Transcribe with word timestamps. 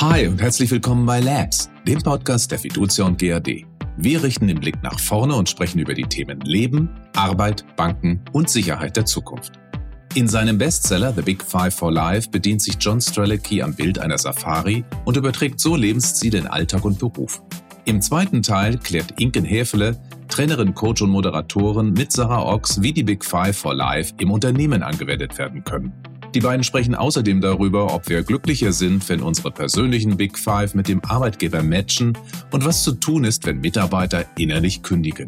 Hi 0.00 0.26
und 0.26 0.40
herzlich 0.40 0.70
willkommen 0.70 1.04
bei 1.04 1.20
Labs, 1.20 1.68
dem 1.86 2.00
Podcast 2.00 2.50
der 2.50 2.58
Fiducia 2.58 3.04
und 3.04 3.20
GAD. 3.20 3.66
Wir 3.98 4.22
richten 4.22 4.46
den 4.46 4.58
Blick 4.58 4.82
nach 4.82 4.98
vorne 4.98 5.34
und 5.34 5.46
sprechen 5.46 5.78
über 5.78 5.92
die 5.92 6.04
Themen 6.04 6.40
Leben, 6.40 6.88
Arbeit, 7.14 7.66
Banken 7.76 8.24
und 8.32 8.48
Sicherheit 8.48 8.96
der 8.96 9.04
Zukunft. 9.04 9.60
In 10.14 10.26
seinem 10.26 10.56
Bestseller 10.56 11.12
The 11.12 11.20
Big 11.20 11.44
Five 11.44 11.74
for 11.74 11.92
Life 11.92 12.30
bedient 12.30 12.62
sich 12.62 12.78
John 12.80 12.98
Strelicky 12.98 13.60
am 13.60 13.74
Bild 13.74 13.98
einer 13.98 14.16
Safari 14.16 14.86
und 15.04 15.18
überträgt 15.18 15.60
so 15.60 15.76
Lebensziele 15.76 16.38
in 16.38 16.46
Alltag 16.46 16.86
und 16.86 16.98
Beruf. 16.98 17.42
Im 17.84 18.00
zweiten 18.00 18.42
Teil 18.42 18.78
klärt 18.78 19.20
Inken 19.20 19.44
Häfele, 19.44 20.00
Trainerin, 20.28 20.72
Coach 20.72 21.02
und 21.02 21.10
Moderatorin 21.10 21.92
mit 21.92 22.10
Sarah 22.10 22.46
Ochs, 22.46 22.80
wie 22.80 22.94
die 22.94 23.02
Big 23.04 23.22
Five 23.22 23.54
for 23.54 23.74
Life 23.74 24.14
im 24.18 24.30
Unternehmen 24.30 24.82
angewendet 24.82 25.36
werden 25.36 25.62
können. 25.62 25.92
Die 26.34 26.40
beiden 26.40 26.62
sprechen 26.62 26.94
außerdem 26.94 27.40
darüber, 27.40 27.92
ob 27.92 28.08
wir 28.08 28.22
glücklicher 28.22 28.72
sind, 28.72 29.08
wenn 29.08 29.20
unsere 29.20 29.50
persönlichen 29.50 30.16
Big 30.16 30.38
Five 30.38 30.74
mit 30.74 30.86
dem 30.86 31.04
Arbeitgeber 31.04 31.62
matchen 31.62 32.16
und 32.52 32.64
was 32.64 32.84
zu 32.84 32.92
tun 32.92 33.24
ist, 33.24 33.46
wenn 33.46 33.60
Mitarbeiter 33.60 34.24
innerlich 34.38 34.84
kündigen. 34.84 35.26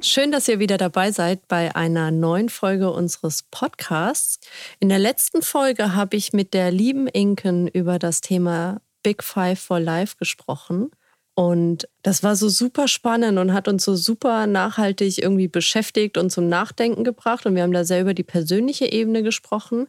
Schön, 0.00 0.30
dass 0.30 0.46
ihr 0.46 0.60
wieder 0.60 0.76
dabei 0.76 1.10
seid 1.10 1.48
bei 1.48 1.74
einer 1.74 2.12
neuen 2.12 2.48
Folge 2.48 2.92
unseres 2.92 3.42
Podcasts. 3.50 4.38
In 4.78 4.88
der 4.88 5.00
letzten 5.00 5.42
Folge 5.42 5.96
habe 5.96 6.16
ich 6.16 6.32
mit 6.32 6.54
der 6.54 6.70
lieben 6.70 7.08
Inken 7.08 7.66
über 7.66 7.98
das 7.98 8.20
Thema 8.20 8.80
Big 9.02 9.24
Five 9.24 9.58
for 9.58 9.80
Life 9.80 10.14
gesprochen. 10.16 10.90
Und 11.38 11.86
das 12.02 12.22
war 12.22 12.34
so 12.34 12.48
super 12.48 12.88
spannend 12.88 13.38
und 13.38 13.52
hat 13.52 13.68
uns 13.68 13.84
so 13.84 13.94
super 13.94 14.46
nachhaltig 14.46 15.18
irgendwie 15.18 15.48
beschäftigt 15.48 16.16
und 16.16 16.30
zum 16.30 16.48
Nachdenken 16.48 17.04
gebracht. 17.04 17.44
Und 17.44 17.54
wir 17.54 17.62
haben 17.62 17.74
da 17.74 17.84
sehr 17.84 18.00
über 18.00 18.14
die 18.14 18.22
persönliche 18.22 18.90
Ebene 18.90 19.22
gesprochen, 19.22 19.86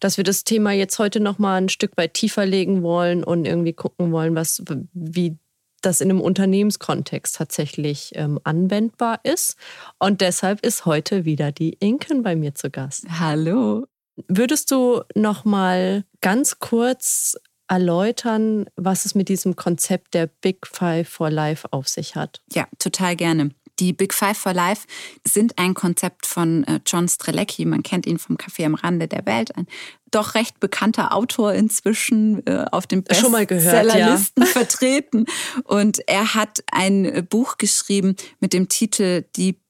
dass 0.00 0.16
wir 0.16 0.24
das 0.24 0.44
Thema 0.44 0.72
jetzt 0.72 0.98
heute 0.98 1.20
nochmal 1.20 1.60
ein 1.60 1.68
Stück 1.68 1.98
weit 1.98 2.14
tiefer 2.14 2.46
legen 2.46 2.82
wollen 2.82 3.22
und 3.22 3.44
irgendwie 3.44 3.74
gucken 3.74 4.12
wollen, 4.12 4.34
was, 4.34 4.62
wie 4.94 5.36
das 5.82 6.00
in 6.00 6.10
einem 6.10 6.22
Unternehmenskontext 6.22 7.36
tatsächlich 7.36 8.12
ähm, 8.14 8.40
anwendbar 8.44 9.20
ist. 9.24 9.56
Und 9.98 10.22
deshalb 10.22 10.64
ist 10.64 10.86
heute 10.86 11.26
wieder 11.26 11.52
die 11.52 11.74
Inken 11.80 12.22
bei 12.22 12.34
mir 12.34 12.54
zu 12.54 12.70
Gast. 12.70 13.04
Hallo. 13.20 13.84
Würdest 14.26 14.70
du 14.70 15.02
noch 15.14 15.44
mal 15.44 16.04
ganz 16.22 16.58
kurz 16.58 17.36
erläutern, 17.68 18.66
was 18.76 19.04
es 19.04 19.14
mit 19.14 19.28
diesem 19.28 19.56
Konzept 19.56 20.14
der 20.14 20.26
Big 20.26 20.66
Five 20.66 21.08
for 21.08 21.30
Life 21.30 21.68
auf 21.70 21.88
sich 21.88 22.16
hat? 22.16 22.40
Ja, 22.52 22.66
total 22.78 23.16
gerne. 23.16 23.50
Die 23.78 23.92
Big 23.92 24.12
Five 24.12 24.36
for 24.36 24.52
Life 24.52 24.86
sind 25.26 25.56
ein 25.56 25.74
Konzept 25.74 26.26
von 26.26 26.64
äh, 26.64 26.80
John 26.84 27.08
Strelecki. 27.08 27.64
Man 27.64 27.82
kennt 27.82 28.06
ihn 28.06 28.18
vom 28.18 28.36
Café 28.36 28.66
am 28.66 28.74
Rande 28.74 29.06
der 29.06 29.24
Welt. 29.24 29.56
Ein 29.56 29.68
doch 30.10 30.34
recht 30.34 30.58
bekannter 30.58 31.14
Autor 31.14 31.52
inzwischen 31.52 32.44
äh, 32.46 32.64
auf 32.72 32.86
den 32.86 33.04
Bestsellerlisten 33.04 34.42
ja. 34.42 34.46
vertreten. 34.52 35.26
Und 35.64 36.00
er 36.08 36.34
hat 36.34 36.64
ein 36.72 37.26
Buch 37.28 37.58
geschrieben 37.58 38.16
mit 38.40 38.52
dem 38.52 38.68
Titel 38.68 39.24
Die 39.36 39.60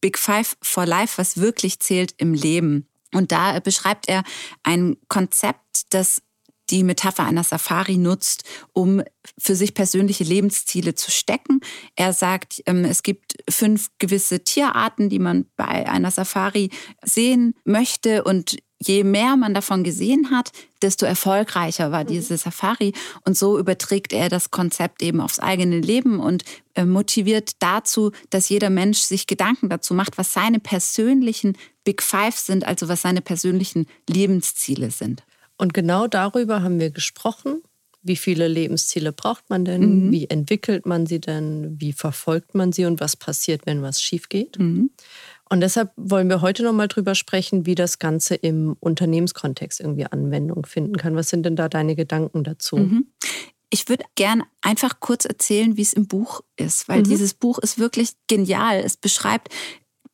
Big 0.00 0.18
Five 0.18 0.56
for 0.60 0.84
Life, 0.84 1.18
was 1.18 1.38
wirklich 1.38 1.80
zählt 1.80 2.14
im 2.18 2.34
Leben. 2.34 2.86
Und 3.14 3.32
da 3.32 3.58
beschreibt 3.60 4.08
er 4.08 4.24
ein 4.62 4.96
Konzept, 5.08 5.94
das 5.94 6.20
die 6.70 6.84
Metapher 6.84 7.24
einer 7.24 7.44
Safari 7.44 7.96
nutzt, 7.96 8.44
um 8.72 9.02
für 9.38 9.54
sich 9.54 9.74
persönliche 9.74 10.24
Lebensziele 10.24 10.94
zu 10.94 11.10
stecken. 11.10 11.60
Er 11.94 12.12
sagt, 12.12 12.62
ähm, 12.66 12.84
es 12.84 13.02
gibt 13.02 13.36
fünf 13.48 13.90
gewisse 13.98 14.44
Tierarten, 14.44 15.08
die 15.08 15.18
man 15.18 15.46
bei 15.56 15.88
einer 15.88 16.10
Safari 16.10 16.70
sehen 17.02 17.54
möchte 17.64 18.24
und 18.24 18.56
je 18.78 19.04
mehr 19.04 19.36
man 19.36 19.54
davon 19.54 19.84
gesehen 19.84 20.30
hat, 20.30 20.52
desto 20.82 21.06
erfolgreicher 21.06 21.92
war 21.92 22.04
mhm. 22.04 22.08
diese 22.08 22.36
Safari. 22.36 22.92
Und 23.24 23.36
so 23.36 23.58
überträgt 23.58 24.12
er 24.12 24.28
das 24.28 24.50
Konzept 24.50 25.02
eben 25.02 25.20
aufs 25.20 25.38
eigene 25.38 25.80
Leben 25.80 26.20
und 26.20 26.44
äh, 26.74 26.84
motiviert 26.84 27.52
dazu, 27.60 28.12
dass 28.30 28.48
jeder 28.48 28.70
Mensch 28.70 28.98
sich 28.98 29.26
Gedanken 29.26 29.68
dazu 29.68 29.94
macht, 29.94 30.18
was 30.18 30.32
seine 30.32 30.60
persönlichen 30.60 31.56
Big 31.84 32.02
Five 32.02 32.36
sind, 32.36 32.66
also 32.66 32.88
was 32.88 33.02
seine 33.02 33.22
persönlichen 33.22 33.86
Lebensziele 34.08 34.90
sind. 34.90 35.22
Und 35.58 35.74
genau 35.74 36.06
darüber 36.06 36.62
haben 36.62 36.80
wir 36.80 36.90
gesprochen. 36.90 37.62
Wie 38.02 38.16
viele 38.16 38.46
Lebensziele 38.46 39.12
braucht 39.12 39.50
man 39.50 39.64
denn? 39.64 40.06
Mhm. 40.06 40.12
Wie 40.12 40.30
entwickelt 40.30 40.86
man 40.86 41.06
sie 41.06 41.20
denn? 41.20 41.80
Wie 41.80 41.92
verfolgt 41.92 42.54
man 42.54 42.72
sie 42.72 42.84
und 42.84 43.00
was 43.00 43.16
passiert, 43.16 43.66
wenn 43.66 43.82
was 43.82 44.00
schief 44.00 44.28
geht? 44.28 44.58
Mhm. 44.58 44.90
Und 45.48 45.60
deshalb 45.60 45.92
wollen 45.96 46.28
wir 46.28 46.40
heute 46.40 46.62
nochmal 46.62 46.88
drüber 46.88 47.14
sprechen, 47.14 47.66
wie 47.66 47.74
das 47.74 47.98
Ganze 47.98 48.34
im 48.34 48.76
Unternehmenskontext 48.80 49.80
irgendwie 49.80 50.06
Anwendung 50.06 50.66
finden 50.66 50.96
kann. 50.96 51.16
Was 51.16 51.30
sind 51.30 51.44
denn 51.44 51.56
da 51.56 51.68
deine 51.68 51.94
Gedanken 51.94 52.44
dazu? 52.44 52.76
Mhm. 52.76 53.06
Ich 53.70 53.88
würde 53.88 54.04
gern 54.14 54.44
einfach 54.60 55.00
kurz 55.00 55.24
erzählen, 55.24 55.76
wie 55.76 55.82
es 55.82 55.92
im 55.92 56.06
Buch 56.06 56.42
ist, 56.56 56.88
weil 56.88 57.00
mhm. 57.00 57.04
dieses 57.04 57.34
Buch 57.34 57.58
ist 57.58 57.78
wirklich 57.78 58.10
genial. 58.28 58.78
Es 58.78 58.96
beschreibt 58.96 59.48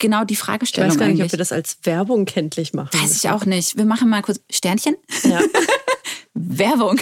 genau 0.03 0.25
die 0.25 0.37
Fragestellung. 0.37 0.91
Ich 0.91 0.95
weiß 0.95 0.99
gar 0.99 1.07
nicht, 1.07 1.15
eigentlich. 1.15 1.27
ob 1.29 1.33
wir 1.33 1.39
das 1.39 1.53
als 1.53 1.79
Werbung 1.85 2.27
kenntlich 2.27 2.75
machen. 2.75 3.01
Weiß 3.01 3.17
ich 3.17 3.31
auch 3.31 3.47
nicht. 3.47 3.79
Wir 3.79 3.87
machen 3.87 4.11
mal 4.11 4.21
kurz 4.21 4.41
Sternchen. 4.51 4.97
Ja. 5.23 5.41
Werbung. 6.35 7.01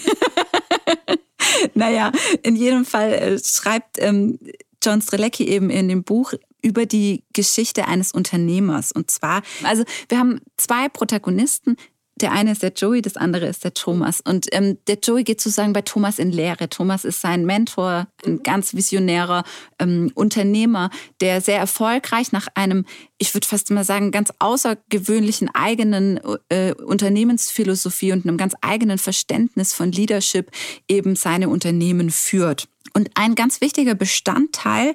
naja, 1.75 2.13
in 2.45 2.55
jedem 2.55 2.85
Fall 2.85 3.13
äh, 3.13 3.39
schreibt 3.43 3.99
ähm, 3.99 4.39
John 4.83 5.03
Strelecki 5.03 5.49
eben 5.49 5.71
in 5.71 5.89
dem 5.89 6.05
Buch 6.05 6.35
über 6.63 6.87
die 6.87 7.25
Geschichte 7.33 7.89
eines 7.89 8.13
Unternehmers. 8.13 8.93
Und 8.93 9.11
zwar, 9.11 9.43
also 9.65 9.83
wir 10.09 10.19
haben 10.19 10.41
zwei 10.57 10.89
Protagonisten, 10.89 11.77
der 12.21 12.33
eine 12.33 12.53
ist 12.53 12.63
der 12.63 12.73
Joey, 12.73 13.03
das 13.03 13.17
andere 13.17 13.47
ist 13.47 13.65
der 13.65 13.75
Thomas. 13.75 14.21
Und 14.21 14.47
ähm, 14.53 14.79
der 14.87 14.99
Joey 15.03 15.25
geht 15.25 15.41
sozusagen 15.41 15.73
bei 15.73 15.83
Thomas 15.83 16.19
in 16.19 16.31
Lehre. 16.31 16.69
Thomas 16.69 17.05
ist 17.05 17.21
sein 17.21 17.45
Mentor, 17.45 18.09
ein 18.25 18.43
ganz 18.43 18.75
visionärer 18.75 19.45
ähm, 19.79 20.11
Unternehmer, 20.15 20.91
der 21.21 21.41
sehr 21.41 21.59
erfolgreich 21.59 22.33
nach 22.33 22.49
einem, 22.55 22.85
ich 23.19 23.35
würde 23.35 23.47
fast 23.47 23.71
immer 23.71 23.85
sagen, 23.85 24.11
ganz 24.11 24.33
außergewöhnlichen 24.39 25.49
eigenen 25.55 26.21
äh, 26.49 26.75
Unternehmensphilosophie 26.75 28.13
und 28.13 28.27
einem 28.27 28.37
ganz 28.37 28.55
eigenen 28.61 28.99
Verständnis 28.99 29.73
von 29.73 29.93
Leadership 29.93 30.51
eben 30.89 31.17
seine 31.17 31.49
Unternehmen 31.49 32.11
führt. 32.11 32.69
Und 32.93 33.11
ein 33.15 33.35
ganz 33.35 33.61
wichtiger 33.61 33.95
Bestandteil 33.95 34.95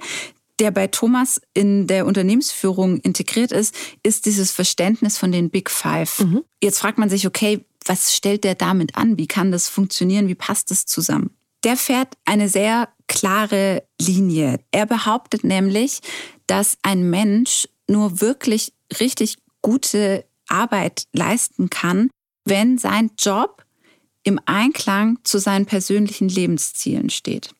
der 0.59 0.71
bei 0.71 0.87
Thomas 0.87 1.41
in 1.53 1.87
der 1.87 2.05
Unternehmensführung 2.05 2.99
integriert 2.99 3.51
ist, 3.51 3.75
ist 4.03 4.25
dieses 4.25 4.51
Verständnis 4.51 5.17
von 5.17 5.31
den 5.31 5.49
Big 5.49 5.69
Five. 5.69 6.19
Mhm. 6.19 6.43
Jetzt 6.61 6.79
fragt 6.79 6.97
man 6.97 7.09
sich, 7.09 7.27
okay, 7.27 7.65
was 7.85 8.15
stellt 8.15 8.43
der 8.43 8.55
damit 8.55 8.95
an? 8.95 9.17
Wie 9.17 9.27
kann 9.27 9.51
das 9.51 9.69
funktionieren? 9.69 10.27
Wie 10.27 10.35
passt 10.35 10.71
das 10.71 10.85
zusammen? 10.85 11.31
Der 11.63 11.77
fährt 11.77 12.15
eine 12.25 12.49
sehr 12.49 12.89
klare 13.07 13.83
Linie. 13.99 14.59
Er 14.71 14.85
behauptet 14.85 15.43
nämlich, 15.43 15.99
dass 16.47 16.77
ein 16.81 17.09
Mensch 17.09 17.67
nur 17.87 18.21
wirklich 18.21 18.73
richtig 18.99 19.37
gute 19.61 20.25
Arbeit 20.47 21.05
leisten 21.13 21.69
kann, 21.69 22.09
wenn 22.45 22.77
sein 22.77 23.11
Job 23.17 23.63
im 24.23 24.39
Einklang 24.45 25.19
zu 25.23 25.39
seinen 25.39 25.65
persönlichen 25.65 26.29
Lebenszielen 26.29 27.09
steht. 27.09 27.51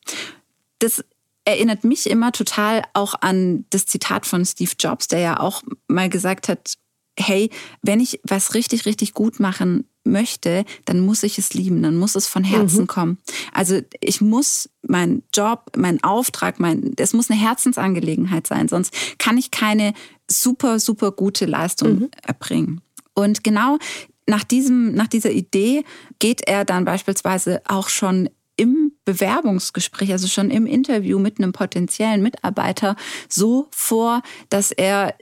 Das 0.78 1.04
erinnert 1.46 1.84
mich 1.84 2.10
immer 2.10 2.32
total 2.32 2.82
auch 2.92 3.14
an 3.20 3.64
das 3.70 3.86
Zitat 3.86 4.26
von 4.26 4.44
Steve 4.44 4.72
Jobs, 4.78 5.08
der 5.08 5.20
ja 5.20 5.40
auch 5.40 5.62
mal 5.86 6.10
gesagt 6.10 6.48
hat, 6.48 6.74
hey, 7.18 7.50
wenn 7.82 8.00
ich 8.00 8.20
was 8.24 8.52
richtig, 8.54 8.84
richtig 8.84 9.14
gut 9.14 9.40
machen 9.40 9.88
möchte, 10.04 10.64
dann 10.84 11.00
muss 11.00 11.22
ich 11.22 11.38
es 11.38 11.54
lieben, 11.54 11.82
dann 11.82 11.96
muss 11.96 12.14
es 12.14 12.26
von 12.26 12.44
Herzen 12.44 12.82
mhm. 12.82 12.86
kommen. 12.86 13.18
Also 13.52 13.80
ich 14.00 14.20
muss 14.20 14.68
meinen 14.82 15.22
Job, 15.34 15.72
meinen 15.76 16.02
Auftrag, 16.02 16.60
mein, 16.60 16.94
es 16.98 17.12
muss 17.12 17.30
eine 17.30 17.40
Herzensangelegenheit 17.40 18.46
sein, 18.46 18.68
sonst 18.68 18.92
kann 19.18 19.38
ich 19.38 19.50
keine 19.50 19.94
super, 20.30 20.78
super 20.78 21.12
gute 21.12 21.46
Leistung 21.46 21.98
mhm. 22.00 22.10
erbringen. 22.22 22.82
Und 23.14 23.42
genau 23.42 23.78
nach, 24.26 24.44
diesem, 24.44 24.94
nach 24.94 25.06
dieser 25.06 25.30
Idee 25.30 25.84
geht 26.18 26.46
er 26.46 26.64
dann 26.64 26.84
beispielsweise 26.84 27.62
auch 27.66 27.88
schon 27.88 28.28
im 28.56 28.85
Bewerbungsgespräch, 29.06 30.12
also 30.12 30.26
schon 30.28 30.50
im 30.50 30.66
Interview 30.66 31.18
mit 31.18 31.38
einem 31.38 31.52
potenziellen 31.52 32.22
Mitarbeiter 32.22 32.96
so 33.28 33.68
vor, 33.70 34.20
dass 34.50 34.72
er 34.72 35.14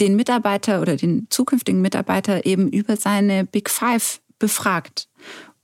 den 0.00 0.16
Mitarbeiter 0.16 0.80
oder 0.80 0.96
den 0.96 1.26
zukünftigen 1.28 1.82
Mitarbeiter 1.82 2.46
eben 2.46 2.70
über 2.70 2.96
seine 2.96 3.44
Big 3.44 3.68
Five 3.68 4.22
befragt 4.38 5.08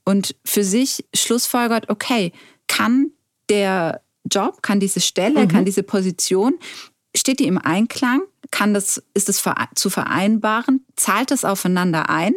und 0.05 0.35
für 0.45 0.63
sich 0.63 1.05
schlussfolgert, 1.15 1.89
okay, 1.89 2.31
kann 2.67 3.11
der 3.49 4.01
Job, 4.29 4.61
kann 4.61 4.79
diese 4.79 5.01
Stelle, 5.01 5.45
mhm. 5.45 5.47
kann 5.47 5.65
diese 5.65 5.83
Position, 5.83 6.59
steht 7.15 7.39
die 7.39 7.47
im 7.47 7.57
Einklang? 7.57 8.21
Kann 8.51 8.73
das, 8.73 9.01
ist 9.13 9.29
es 9.29 9.43
zu 9.75 9.89
vereinbaren? 9.89 10.85
Zahlt 10.95 11.31
es 11.31 11.45
aufeinander 11.45 12.09
ein? 12.09 12.33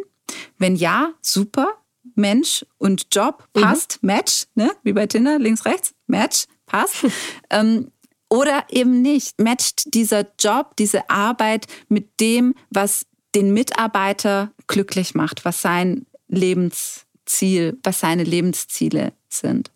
Wenn 0.57 0.75
ja, 0.75 1.13
super. 1.21 1.67
Mensch 2.15 2.65
und 2.77 3.07
Job 3.11 3.47
mhm. 3.55 3.61
passt, 3.61 3.99
mhm. 4.01 4.07
Match, 4.07 4.45
ne? 4.55 4.71
wie 4.83 4.93
bei 4.93 5.07
Tinder, 5.07 5.39
links, 5.39 5.65
rechts, 5.65 5.93
Match, 6.07 6.45
passt. 6.65 7.05
ähm, 7.49 7.91
oder 8.29 8.65
eben 8.69 9.03
nicht. 9.03 9.39
Matcht 9.39 9.93
dieser 9.93 10.25
Job, 10.39 10.75
diese 10.77 11.09
Arbeit 11.09 11.67
mit 11.87 12.19
dem, 12.19 12.55
was 12.71 13.05
den 13.35 13.53
Mitarbeiter 13.53 14.51
glücklich 14.67 15.13
macht, 15.13 15.45
was 15.45 15.61
sein 15.61 16.07
Lebens 16.27 17.05
Ziel, 17.25 17.77
was 17.83 17.99
seine 17.99 18.23
Lebensziele 18.23 19.13
sind. 19.29 19.71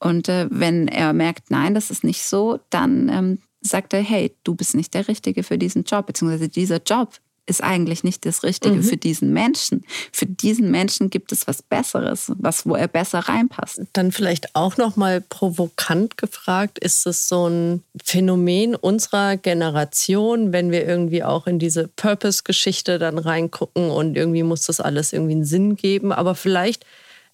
Und 0.00 0.28
äh, 0.28 0.46
wenn 0.50 0.86
er 0.86 1.12
merkt, 1.12 1.50
nein, 1.50 1.74
das 1.74 1.90
ist 1.90 2.04
nicht 2.04 2.22
so, 2.22 2.60
dann 2.70 3.08
ähm, 3.08 3.38
sagt 3.60 3.92
er, 3.92 4.00
hey, 4.00 4.34
du 4.44 4.54
bist 4.54 4.74
nicht 4.74 4.94
der 4.94 5.08
Richtige 5.08 5.42
für 5.42 5.58
diesen 5.58 5.84
Job, 5.84 6.06
beziehungsweise 6.06 6.48
dieser 6.48 6.80
Job 6.82 7.14
ist 7.48 7.62
eigentlich 7.62 8.04
nicht 8.04 8.26
das 8.26 8.42
Richtige 8.42 8.76
mhm. 8.76 8.82
für 8.82 8.96
diesen 8.96 9.32
Menschen. 9.32 9.84
Für 10.12 10.26
diesen 10.26 10.70
Menschen 10.70 11.10
gibt 11.10 11.32
es 11.32 11.46
was 11.46 11.62
Besseres, 11.62 12.32
was 12.36 12.66
wo 12.66 12.74
er 12.74 12.88
besser 12.88 13.20
reinpasst. 13.20 13.80
Dann 13.92 14.12
vielleicht 14.12 14.54
auch 14.54 14.76
noch 14.76 14.96
mal 14.96 15.20
provokant 15.20 16.16
gefragt: 16.16 16.78
Ist 16.78 17.06
es 17.06 17.28
so 17.28 17.48
ein 17.48 17.82
Phänomen 18.02 18.74
unserer 18.74 19.36
Generation, 19.36 20.52
wenn 20.52 20.70
wir 20.70 20.86
irgendwie 20.86 21.24
auch 21.24 21.46
in 21.46 21.58
diese 21.58 21.88
Purpose-Geschichte 21.88 22.98
dann 22.98 23.18
reingucken 23.18 23.90
und 23.90 24.16
irgendwie 24.16 24.42
muss 24.42 24.66
das 24.66 24.80
alles 24.80 25.12
irgendwie 25.12 25.34
einen 25.34 25.44
Sinn 25.44 25.76
geben? 25.76 26.12
Aber 26.12 26.34
vielleicht 26.34 26.84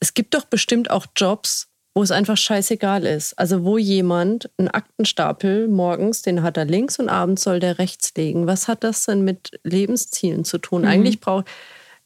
es 0.04 0.12
gibt 0.12 0.34
doch 0.34 0.44
bestimmt 0.44 0.90
auch 0.90 1.06
Jobs, 1.16 1.68
wo 1.94 2.02
es 2.02 2.10
einfach 2.10 2.36
scheißegal 2.36 3.06
ist. 3.06 3.38
Also 3.38 3.64
wo 3.64 3.78
jemand 3.78 4.50
einen 4.58 4.68
Aktenstapel 4.68 5.68
morgens, 5.68 6.22
den 6.22 6.42
hat 6.42 6.56
er 6.56 6.64
links 6.64 6.98
und 6.98 7.08
abends 7.08 7.42
soll 7.42 7.60
der 7.60 7.78
rechts 7.78 8.12
legen. 8.16 8.46
Was 8.46 8.66
hat 8.68 8.82
das 8.82 9.04
denn 9.06 9.22
mit 9.22 9.52
Lebenszielen 9.62 10.44
zu 10.44 10.58
tun? 10.58 10.82
Mhm. 10.82 10.88
Eigentlich 10.88 11.20
braucht 11.20 11.46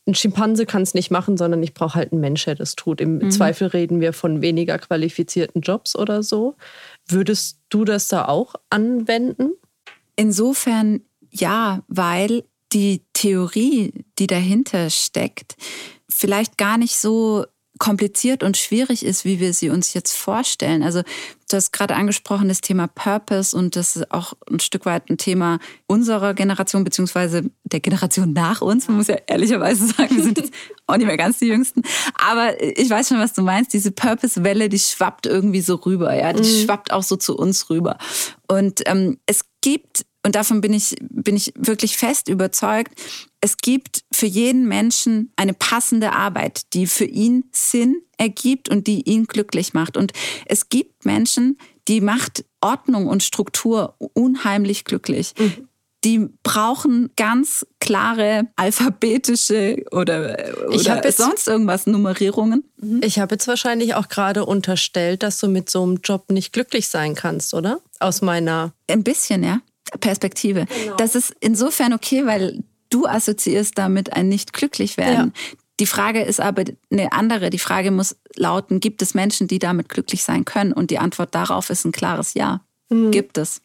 ein 0.07 0.15
Schimpanse 0.15 0.65
kann 0.65 0.83
es 0.83 0.95
nicht 0.95 1.11
machen, 1.11 1.37
sondern 1.37 1.63
ich 1.63 1.75
brauche 1.75 1.95
halt 1.95 2.13
einen 2.13 2.23
Mensch, 2.23 2.47
der 2.47 2.55
das 2.55 2.77
tut. 2.77 3.01
Im 3.03 3.19
mhm. 3.19 3.31
Zweifel 3.31 3.69
reden 3.69 4.01
wir 4.01 4.15
von 4.15 4.41
weniger 4.41 4.79
qualifizierten 4.79 5.61
Jobs 5.61 5.95
oder 5.95 6.23
so. 6.23 6.57
Würdest 7.07 7.61
du 7.69 7.85
das 7.85 8.09
da 8.09 8.25
auch 8.25 8.55
anwenden? 8.71 9.53
Insofern 10.17 11.03
ja, 11.31 11.83
weil 11.89 12.45
die 12.73 13.03
Theorie, 13.13 13.93
die 14.19 14.27
dahinter 14.27 14.89
steckt, 14.89 15.57
vielleicht 16.09 16.57
gar 16.57 16.79
nicht 16.79 16.97
so 16.97 17.45
kompliziert 17.79 18.43
und 18.43 18.57
schwierig 18.57 19.05
ist, 19.05 19.25
wie 19.25 19.41
wir 19.41 19.53
sie 19.53 19.71
uns 19.71 19.95
jetzt 19.95 20.17
vorstellen. 20.17 20.83
Also 20.83 21.03
du 21.51 21.57
hast 21.57 21.73
gerade 21.73 21.95
angesprochen, 21.95 22.49
das 22.49 22.61
Thema 22.61 22.87
Purpose 22.87 23.57
und 23.57 23.77
das 23.77 23.97
ist 23.97 24.11
auch 24.11 24.35
ein 24.51 24.61
Stück 24.61 24.85
weit 24.87 25.11
ein 25.11 25.19
Thema 25.19 25.59
unserer 25.87 26.35
Generation, 26.35 26.85
beziehungsweise 26.85 27.51
der 27.65 27.81
Generation 27.81 28.33
nach 28.33 28.61
uns. 28.61 28.89
Man 28.89 28.99
muss 28.99 29.09
ja 29.09 29.17
ehrlicherweise 29.27 29.87
sagen, 29.97 30.17
wir 30.17 30.23
sind 30.23 30.39
jetzt 30.39 30.53
auch 30.87 30.97
nicht 30.97 31.07
mehr 31.07 31.17
ganz 31.17 31.39
die 31.39 31.47
Jüngsten. 31.47 31.83
Aber 32.15 32.61
ich 32.63 32.91
weiß 32.91 33.09
schon, 33.09 33.19
was 33.19 33.33
du 33.33 33.43
meinst. 33.43 33.73
Diese 33.73 33.93
Purpose-Welle, 33.93 34.69
die 34.69 34.79
schwappt 34.79 35.27
irgendwie 35.27 35.61
so 35.61 35.77
rüber. 35.77 36.15
Ja, 36.15 36.33
Die 36.33 36.43
mhm. 36.43 36.65
schwappt 36.65 36.93
auch 36.93 37.03
so 37.03 37.17
zu 37.17 37.37
uns 37.37 37.71
rüber. 37.71 37.99
Und 38.47 38.83
ähm, 38.87 39.19
es 39.27 39.45
gibt 39.61 40.05
und 40.25 40.35
davon 40.35 40.61
bin 40.61 40.75
ich, 40.75 40.97
bin 41.01 41.37
ich 41.37 41.55
wirklich 41.57 41.97
fest 41.97 42.29
überzeugt, 42.29 42.93
es 43.41 43.57
gibt 43.57 44.05
für 44.13 44.27
jeden 44.27 44.67
Menschen 44.67 45.33
eine 45.37 45.55
passende 45.55 46.13
Arbeit, 46.13 46.73
die 46.75 46.87
für 46.87 47.05
ihn 47.05 47.45
Sinn 47.53 48.03
ergibt 48.17 48.69
und 48.69 48.87
die 48.87 49.03
ihn 49.09 49.27
glücklich 49.27 49.75
macht. 49.75 49.97
Und 49.97 50.13
es 50.47 50.69
gibt 50.69 51.05
Menschen, 51.05 51.59
die 51.87 52.01
macht 52.01 52.45
Ordnung 52.61 53.07
und 53.07 53.23
Struktur 53.23 53.95
unheimlich 53.99 54.85
glücklich. 54.85 55.35
Mhm. 55.39 55.69
Die 56.05 56.29
brauchen 56.45 57.11
ganz 57.17 57.67
klare 57.81 58.47
alphabetische 58.55 59.85
oder, 59.91 60.37
oder 60.69 61.05
jetzt, 61.05 61.19
sonst 61.19 61.49
irgendwas 61.49 61.87
Nummerierungen. 61.87 62.65
Mhm. 62.81 63.01
Ich 63.03 63.19
habe 63.19 63.35
jetzt 63.35 63.49
wahrscheinlich 63.49 63.95
auch 63.95 64.09
gerade 64.09 64.45
unterstellt, 64.45 65.23
dass 65.23 65.39
du 65.39 65.49
mit 65.49 65.71
so 65.71 65.83
einem 65.83 65.99
Job 66.03 66.31
nicht 66.31 66.53
glücklich 66.53 66.89
sein 66.89 67.15
kannst, 67.15 67.53
oder? 67.53 67.81
Aus 67.99 68.23
meiner. 68.23 68.73
Ein 68.89 69.03
bisschen, 69.03 69.43
ja. 69.43 69.61
Perspektive. 70.01 70.67
Genau. 70.67 70.97
Das 70.97 71.15
ist 71.15 71.35
insofern 71.41 71.93
okay, 71.93 72.27
weil 72.27 72.63
du 72.91 73.07
assoziierst 73.07 73.77
damit 73.77 74.13
ein 74.13 74.29
nicht 74.29 74.53
glücklich 74.53 74.97
werden. 74.97 75.33
Ja. 75.35 75.57
Die 75.81 75.87
Frage 75.87 76.23
ist 76.23 76.41
aber 76.41 76.65
eine 76.91 77.13
andere. 77.13 77.51
Die 77.51 77.59
Frage 77.59 77.91
muss 77.91 78.17
lauten, 78.35 78.81
gibt 78.81 79.01
es 79.01 79.15
Menschen, 79.15 79.47
die 79.47 79.59
damit 79.59 79.89
glücklich 79.89 80.25
sein 80.25 80.45
können? 80.45 80.73
Und 80.73 80.91
die 80.91 80.99
Antwort 80.99 81.35
darauf 81.35 81.71
ist 81.71 81.85
ein 81.85 81.93
klares 81.93 82.35
Ja. 82.35 82.65
Mhm. 82.89 83.11
Gibt 83.11 83.39
es. 83.39 83.63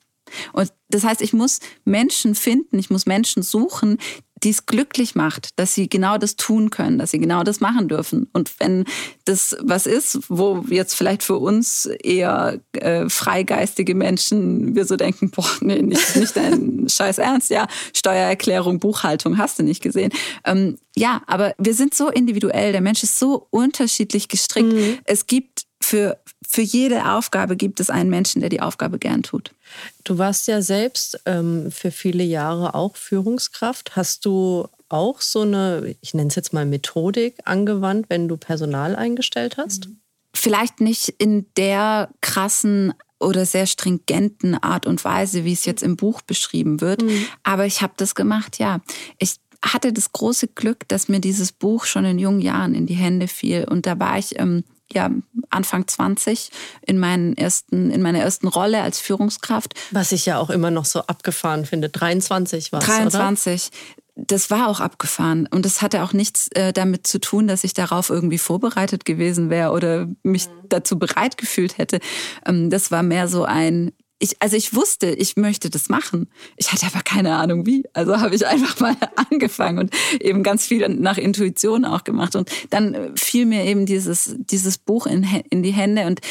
Und 0.53 0.71
das 0.89 1.03
heißt, 1.03 1.21
ich 1.21 1.33
muss 1.33 1.59
Menschen 1.85 2.35
finden, 2.35 2.79
ich 2.79 2.89
muss 2.89 3.05
Menschen 3.05 3.43
suchen, 3.43 3.97
die 4.44 4.50
es 4.50 4.66
glücklich 4.66 5.16
macht, 5.16 5.50
dass 5.57 5.74
sie 5.74 5.88
genau 5.88 6.18
das 6.18 6.36
tun 6.36 6.69
können, 6.69 6.98
dass 6.98 7.12
sie 7.12 7.19
genau 7.19 7.44
das 7.44 7.60
machen 7.60 7.88
dürfen. 7.88 8.30
Und 8.34 8.60
wenn 8.60 8.86
das 9.25 9.56
was 9.62 9.86
ist, 9.86 10.19
wo 10.28 10.63
jetzt 10.69 10.95
vielleicht 10.95 11.24
für 11.24 11.38
uns 11.38 11.86
eher 11.86 12.60
äh, 12.74 13.07
freigeistige 13.10 13.95
Menschen 13.95 14.75
wir 14.75 14.86
so 14.86 14.95
denken, 14.95 15.31
boah, 15.31 15.50
nee, 15.62 15.81
nicht, 15.81 16.16
nicht 16.16 16.36
dein 16.36 16.86
Scheiß 16.90 17.18
Ernst, 17.18 17.50
ja, 17.50 17.68
Steuererklärung, 17.94 18.80
Buchhaltung, 18.80 19.38
hast 19.38 19.60
du 19.60 19.63
nicht 19.63 19.81
gesehen. 19.81 20.12
Ähm, 20.45 20.78
ja, 20.95 21.22
aber 21.28 21.54
wir 21.57 21.74
sind 21.74 21.94
so 21.94 22.10
individuell, 22.10 22.72
der 22.72 22.81
Mensch 22.81 23.04
ist 23.04 23.18
so 23.18 23.48
unterschiedlich 23.50 24.28
gestrickt. 24.28 24.74
Mhm. 24.74 24.98
Es 25.06 25.28
gibt 25.28 25.66
für, 25.81 26.18
für 26.53 26.61
jede 26.61 27.09
Aufgabe 27.09 27.55
gibt 27.55 27.79
es 27.79 27.89
einen 27.89 28.11
Menschen, 28.11 28.39
der 28.39 28.50
die 28.50 28.61
Aufgabe 28.61 29.00
gern 29.00 29.23
tut. 29.23 29.55
Du 30.03 30.19
warst 30.19 30.47
ja 30.47 30.61
selbst 30.61 31.19
ähm, 31.25 31.71
für 31.71 31.89
viele 31.89 32.23
Jahre 32.23 32.75
auch 32.75 32.95
Führungskraft. 32.95 33.95
Hast 33.95 34.23
du 34.23 34.67
auch 34.88 35.19
so 35.19 35.41
eine, 35.41 35.95
ich 36.01 36.13
nenne 36.13 36.27
es 36.27 36.35
jetzt 36.35 36.53
mal 36.53 36.67
Methodik 36.67 37.39
angewandt, 37.45 38.05
wenn 38.09 38.27
du 38.27 38.38
Personal 38.38 38.95
eingestellt 38.95 39.57
hast? 39.57 39.89
Vielleicht 40.35 40.79
nicht 40.79 41.09
in 41.17 41.47
der 41.57 42.09
krassen 42.21 42.94
oder 43.19 43.47
sehr 43.47 43.65
stringenten 43.65 44.53
Art 44.53 44.85
und 44.85 45.03
Weise, 45.03 45.45
wie 45.45 45.53
es 45.53 45.65
jetzt 45.65 45.81
im 45.81 45.95
Buch 45.95 46.21
beschrieben 46.21 46.81
wird. 46.81 47.01
Mhm. 47.01 47.25
Aber 47.41 47.65
ich 47.65 47.81
habe 47.81 47.94
das 47.97 48.13
gemacht, 48.13 48.59
ja. 48.59 48.79
Ich 49.17 49.38
hatte 49.63 49.91
das 49.91 50.11
große 50.11 50.49
Glück, 50.49 50.88
dass 50.88 51.09
mir 51.09 51.19
dieses 51.19 51.51
Buch 51.51 51.85
schon 51.85 52.06
in 52.06 52.19
jungen 52.19 52.41
Jahren 52.41 52.75
in 52.75 52.85
die 52.85 52.94
Hände 52.94 53.27
fiel. 53.27 53.65
Und 53.67 53.88
da 53.88 53.97
war 53.97 54.19
ich 54.19 54.39
ähm, 54.39 54.63
ja, 54.94 55.10
Anfang 55.50 55.88
20 55.88 56.50
in, 56.86 57.00
meinen 57.00 57.36
ersten, 57.38 57.92
in 57.92 58.01
meiner 58.01 58.19
ersten 58.19 58.48
Rolle 58.48 58.81
als 58.81 59.00
Führungskraft. 59.00 59.74
Was 59.92 60.12
ich 60.12 60.25
ja 60.25 60.40
auch 60.40 60.50
immer 60.50 60.72
noch 60.72 60.86
so 60.86 61.01
abgefahren 61.01 61.66
finde. 61.66 61.90
23 61.90 62.72
war 62.72 62.80
es, 62.80 62.86
23. 62.86 63.68
Oder? 63.68 64.04
Das 64.16 64.51
war 64.51 64.68
auch 64.68 64.80
abgefahren. 64.80 65.48
Und 65.50 65.66
das 65.66 65.81
hatte 65.81 66.04
auch 66.04 66.13
nichts 66.13 66.48
äh, 66.50 66.72
damit 66.72 67.07
zu 67.07 67.19
tun, 67.19 67.48
dass 67.48 67.63
ich 67.63 67.74
darauf 67.74 68.10
irgendwie 68.10 68.38
vorbereitet 68.38 69.06
gewesen 69.06 69.50
wäre 69.50 69.72
oder 69.72 70.07
mich 70.22 70.48
mhm. 70.48 70.69
dazu 70.69 71.00
bereit 71.00 71.38
gefühlt 71.38 71.78
hätte. 71.80 72.00
Ähm, 72.45 72.69
das 72.69 72.92
war 72.92 73.01
mehr 73.01 73.28
so 73.28 73.44
ein, 73.44 73.92
ich, 74.23 74.41
also 74.41 74.55
ich 74.55 74.73
wusste, 74.73 75.07
ich 75.07 75.35
möchte 75.35 75.69
das 75.69 75.89
machen. 75.89 76.29
Ich 76.55 76.71
hatte 76.71 76.85
aber 76.85 77.01
keine 77.01 77.35
Ahnung 77.35 77.65
wie. 77.65 77.83
Also 77.91 78.21
habe 78.21 78.33
ich 78.33 78.47
einfach 78.47 78.79
mal 78.79 78.95
angefangen 79.29 79.79
und 79.79 79.93
eben 80.21 80.43
ganz 80.43 80.65
viel 80.65 80.87
nach 80.87 81.17
Intuition 81.17 81.83
auch 81.83 82.05
gemacht. 82.05 82.37
Und 82.37 82.49
dann 82.69 82.94
äh, 82.94 83.11
fiel 83.15 83.45
mir 83.45 83.65
eben 83.65 83.85
dieses, 83.85 84.35
dieses 84.37 84.77
Buch 84.77 85.07
in, 85.07 85.27
in 85.49 85.61
die 85.61 85.73
Hände 85.73 86.06
und 86.07 86.21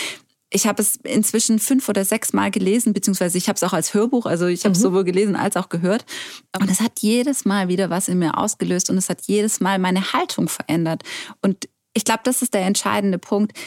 ich 0.55 0.67
habe 0.67 0.83
es 0.83 0.97
inzwischen 0.97 1.59
fünf 1.59 1.89
oder 1.89 2.05
sechs 2.05 2.33
Mal 2.35 2.51
gelesen, 2.51 2.93
beziehungsweise 2.93 3.39
ich 3.39 3.49
habe 3.49 3.57
es 3.57 3.63
auch 3.63 3.73
als 3.73 3.95
Hörbuch, 3.95 4.27
also 4.27 4.47
ich 4.47 4.65
habe 4.65 4.73
es 4.73 4.79
mhm. 4.79 4.83
sowohl 4.83 5.05
gelesen 5.05 5.35
als 5.35 5.57
auch 5.57 5.71
gehört. 5.71 6.05
Und 6.59 6.71
es 6.71 6.81
hat 6.81 7.01
jedes 7.01 7.47
Mal 7.47 7.69
wieder 7.69 7.89
was 7.89 8.09
in 8.09 8.19
mir 8.19 8.37
ausgelöst 8.37 8.91
und 8.91 8.99
es 8.99 9.09
hat 9.09 9.23
jedes 9.27 9.61
Mal 9.61 9.79
meine 9.79 10.13
Haltung 10.13 10.49
verändert. 10.49 11.05
Und 11.41 11.69
ich 11.95 12.05
glaube, 12.05 12.21
das 12.25 12.43
ist 12.43 12.53
der 12.53 12.63
entscheidende 12.63 13.19
Punkt, 13.19 13.59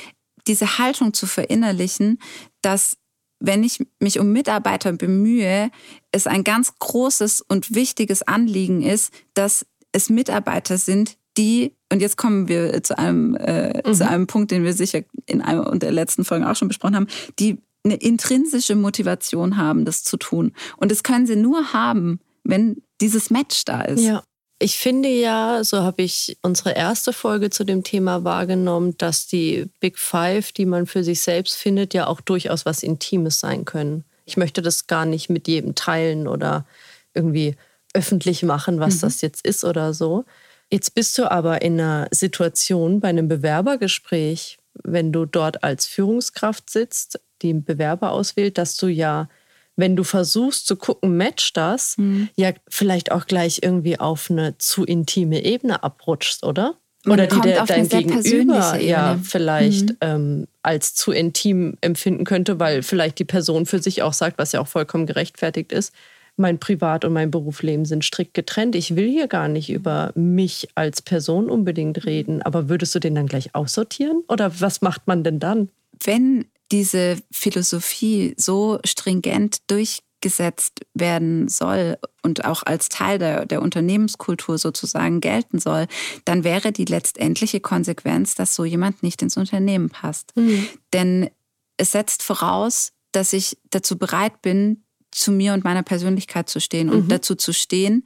diese 0.47 0.77
Haltung 0.77 1.13
zu 1.13 1.25
verinnerlichen, 1.25 2.19
dass 2.61 2.97
wenn 3.39 3.63
ich 3.63 3.85
mich 3.99 4.19
um 4.19 4.31
Mitarbeiter 4.31 4.93
bemühe, 4.93 5.69
es 6.11 6.27
ein 6.27 6.43
ganz 6.43 6.73
großes 6.79 7.41
und 7.41 7.75
wichtiges 7.75 8.23
Anliegen 8.23 8.81
ist, 8.81 9.13
dass 9.33 9.65
es 9.91 10.09
Mitarbeiter 10.09 10.77
sind, 10.77 11.17
die, 11.37 11.73
und 11.91 12.01
jetzt 12.01 12.17
kommen 12.17 12.47
wir 12.47 12.81
zu 12.83 12.97
einem, 12.97 13.35
äh, 13.35 13.81
mhm. 13.85 13.93
zu 13.93 14.07
einem 14.07 14.27
Punkt, 14.27 14.51
den 14.51 14.63
wir 14.63 14.73
sicher 14.73 15.01
in 15.25 15.41
einer 15.41 15.69
der 15.77 15.91
letzten 15.91 16.23
Folgen 16.23 16.45
auch 16.45 16.55
schon 16.55 16.69
besprochen 16.69 16.95
haben, 16.95 17.07
die 17.39 17.57
eine 17.83 17.95
intrinsische 17.95 18.75
Motivation 18.75 19.57
haben, 19.57 19.85
das 19.85 20.03
zu 20.03 20.17
tun. 20.17 20.53
Und 20.77 20.91
das 20.91 21.03
können 21.03 21.27
sie 21.27 21.35
nur 21.35 21.73
haben, 21.73 22.19
wenn 22.43 22.81
dieses 23.01 23.29
Match 23.29 23.65
da 23.65 23.81
ist. 23.81 24.01
Ja. 24.01 24.23
Ich 24.57 24.77
finde 24.79 25.09
ja, 25.09 25.63
so 25.63 25.83
habe 25.83 26.01
ich 26.01 26.37
unsere 26.41 26.71
erste 26.71 27.11
Folge 27.11 27.49
zu 27.49 27.65
dem 27.65 27.83
Thema 27.83 28.23
wahrgenommen, 28.23 28.97
dass 28.97 29.27
die 29.27 29.69
Big 29.81 29.99
Five, 29.99 30.53
die 30.53 30.65
man 30.65 30.85
für 30.85 31.03
sich 31.03 31.21
selbst 31.21 31.55
findet, 31.55 31.93
ja 31.93 32.07
auch 32.07 32.21
durchaus 32.21 32.65
was 32.65 32.81
Intimes 32.81 33.41
sein 33.41 33.65
können. 33.65 34.05
Ich 34.25 34.37
möchte 34.37 34.61
das 34.61 34.87
gar 34.87 35.05
nicht 35.05 35.29
mit 35.29 35.47
jedem 35.49 35.75
teilen 35.75 36.27
oder 36.27 36.65
irgendwie 37.13 37.55
öffentlich 37.93 38.43
machen, 38.43 38.79
was 38.79 38.97
mhm. 38.97 39.01
das 39.01 39.21
jetzt 39.21 39.45
ist 39.45 39.65
oder 39.65 39.93
so. 39.93 40.25
Jetzt 40.71 40.95
bist 40.95 41.17
du 41.17 41.29
aber 41.29 41.61
in 41.61 41.79
einer 41.79 42.07
Situation 42.11 43.01
bei 43.01 43.09
einem 43.09 43.27
Bewerbergespräch, 43.27 44.57
wenn 44.83 45.11
du 45.11 45.25
dort 45.25 45.63
als 45.63 45.85
Führungskraft 45.85 46.69
sitzt, 46.69 47.19
die 47.41 47.53
Bewerber 47.53 48.11
auswählt, 48.11 48.57
dass 48.57 48.77
du 48.77 48.87
ja 48.87 49.29
wenn 49.75 49.95
du 49.95 50.03
versuchst 50.03 50.67
zu 50.67 50.75
gucken, 50.75 51.17
matcht 51.17 51.57
das, 51.57 51.97
mhm. 51.97 52.29
ja 52.35 52.51
vielleicht 52.67 53.11
auch 53.11 53.25
gleich 53.25 53.59
irgendwie 53.61 53.99
auf 53.99 54.29
eine 54.29 54.57
zu 54.57 54.83
intime 54.83 55.43
Ebene 55.43 55.83
abrutschst, 55.83 56.43
oder? 56.43 56.75
Oder 57.07 57.27
die 57.27 57.39
der, 57.41 57.65
dein 57.65 57.87
Gegenüber 57.87 58.79
ja 58.79 59.19
vielleicht 59.23 59.89
mhm. 59.89 59.97
ähm, 60.01 60.47
als 60.63 60.95
zu 60.95 61.11
intim 61.11 61.77
empfinden 61.81 62.23
könnte, 62.23 62.59
weil 62.59 62.81
vielleicht 62.81 63.19
die 63.19 63.25
Person 63.25 63.67
für 63.67 63.79
sich 63.79 64.01
auch 64.01 64.13
sagt, 64.13 64.39
was 64.39 64.53
ja 64.53 64.61
auch 64.61 64.67
vollkommen 64.67 65.05
gerechtfertigt 65.05 65.71
ist, 65.71 65.93
mein 66.37 66.59
Privat- 66.59 67.05
und 67.05 67.13
mein 67.13 67.31
Berufsleben 67.31 67.85
sind 67.85 68.03
strikt 68.03 68.33
getrennt. 68.33 68.75
Ich 68.75 68.95
will 68.95 69.09
hier 69.09 69.27
gar 69.27 69.47
nicht 69.47 69.69
über 69.69 70.11
mich 70.15 70.67
als 70.75 71.01
Person 71.01 71.49
unbedingt 71.49 72.05
reden. 72.05 72.41
Aber 72.41 72.67
würdest 72.67 72.93
du 72.93 72.99
den 72.99 73.15
dann 73.15 73.27
gleich 73.27 73.55
aussortieren? 73.55 74.23
Oder 74.27 74.59
was 74.59 74.81
macht 74.81 75.07
man 75.07 75.23
denn 75.23 75.39
dann? 75.39 75.69
Wenn 76.03 76.45
diese 76.71 77.17
Philosophie 77.31 78.33
so 78.37 78.79
stringent 78.83 79.57
durchgesetzt 79.67 80.81
werden 80.93 81.47
soll 81.47 81.97
und 82.23 82.45
auch 82.45 82.63
als 82.63 82.89
Teil 82.89 83.19
der, 83.19 83.45
der 83.45 83.61
Unternehmenskultur 83.61 84.57
sozusagen 84.57 85.21
gelten 85.21 85.59
soll, 85.59 85.87
dann 86.25 86.43
wäre 86.43 86.71
die 86.71 86.85
letztendliche 86.85 87.59
Konsequenz, 87.59 88.35
dass 88.35 88.55
so 88.55 88.65
jemand 88.65 89.03
nicht 89.03 89.21
ins 89.21 89.37
Unternehmen 89.37 89.89
passt. 89.89 90.35
Mhm. 90.35 90.67
Denn 90.93 91.29
es 91.77 91.91
setzt 91.91 92.23
voraus, 92.23 92.93
dass 93.11 93.33
ich 93.33 93.57
dazu 93.69 93.97
bereit 93.97 94.41
bin, 94.41 94.83
zu 95.11 95.31
mir 95.31 95.53
und 95.53 95.63
meiner 95.63 95.83
Persönlichkeit 95.83 96.49
zu 96.49 96.59
stehen 96.59 96.89
und 96.89 97.05
mhm. 97.05 97.09
dazu 97.09 97.35
zu 97.35 97.53
stehen, 97.53 98.05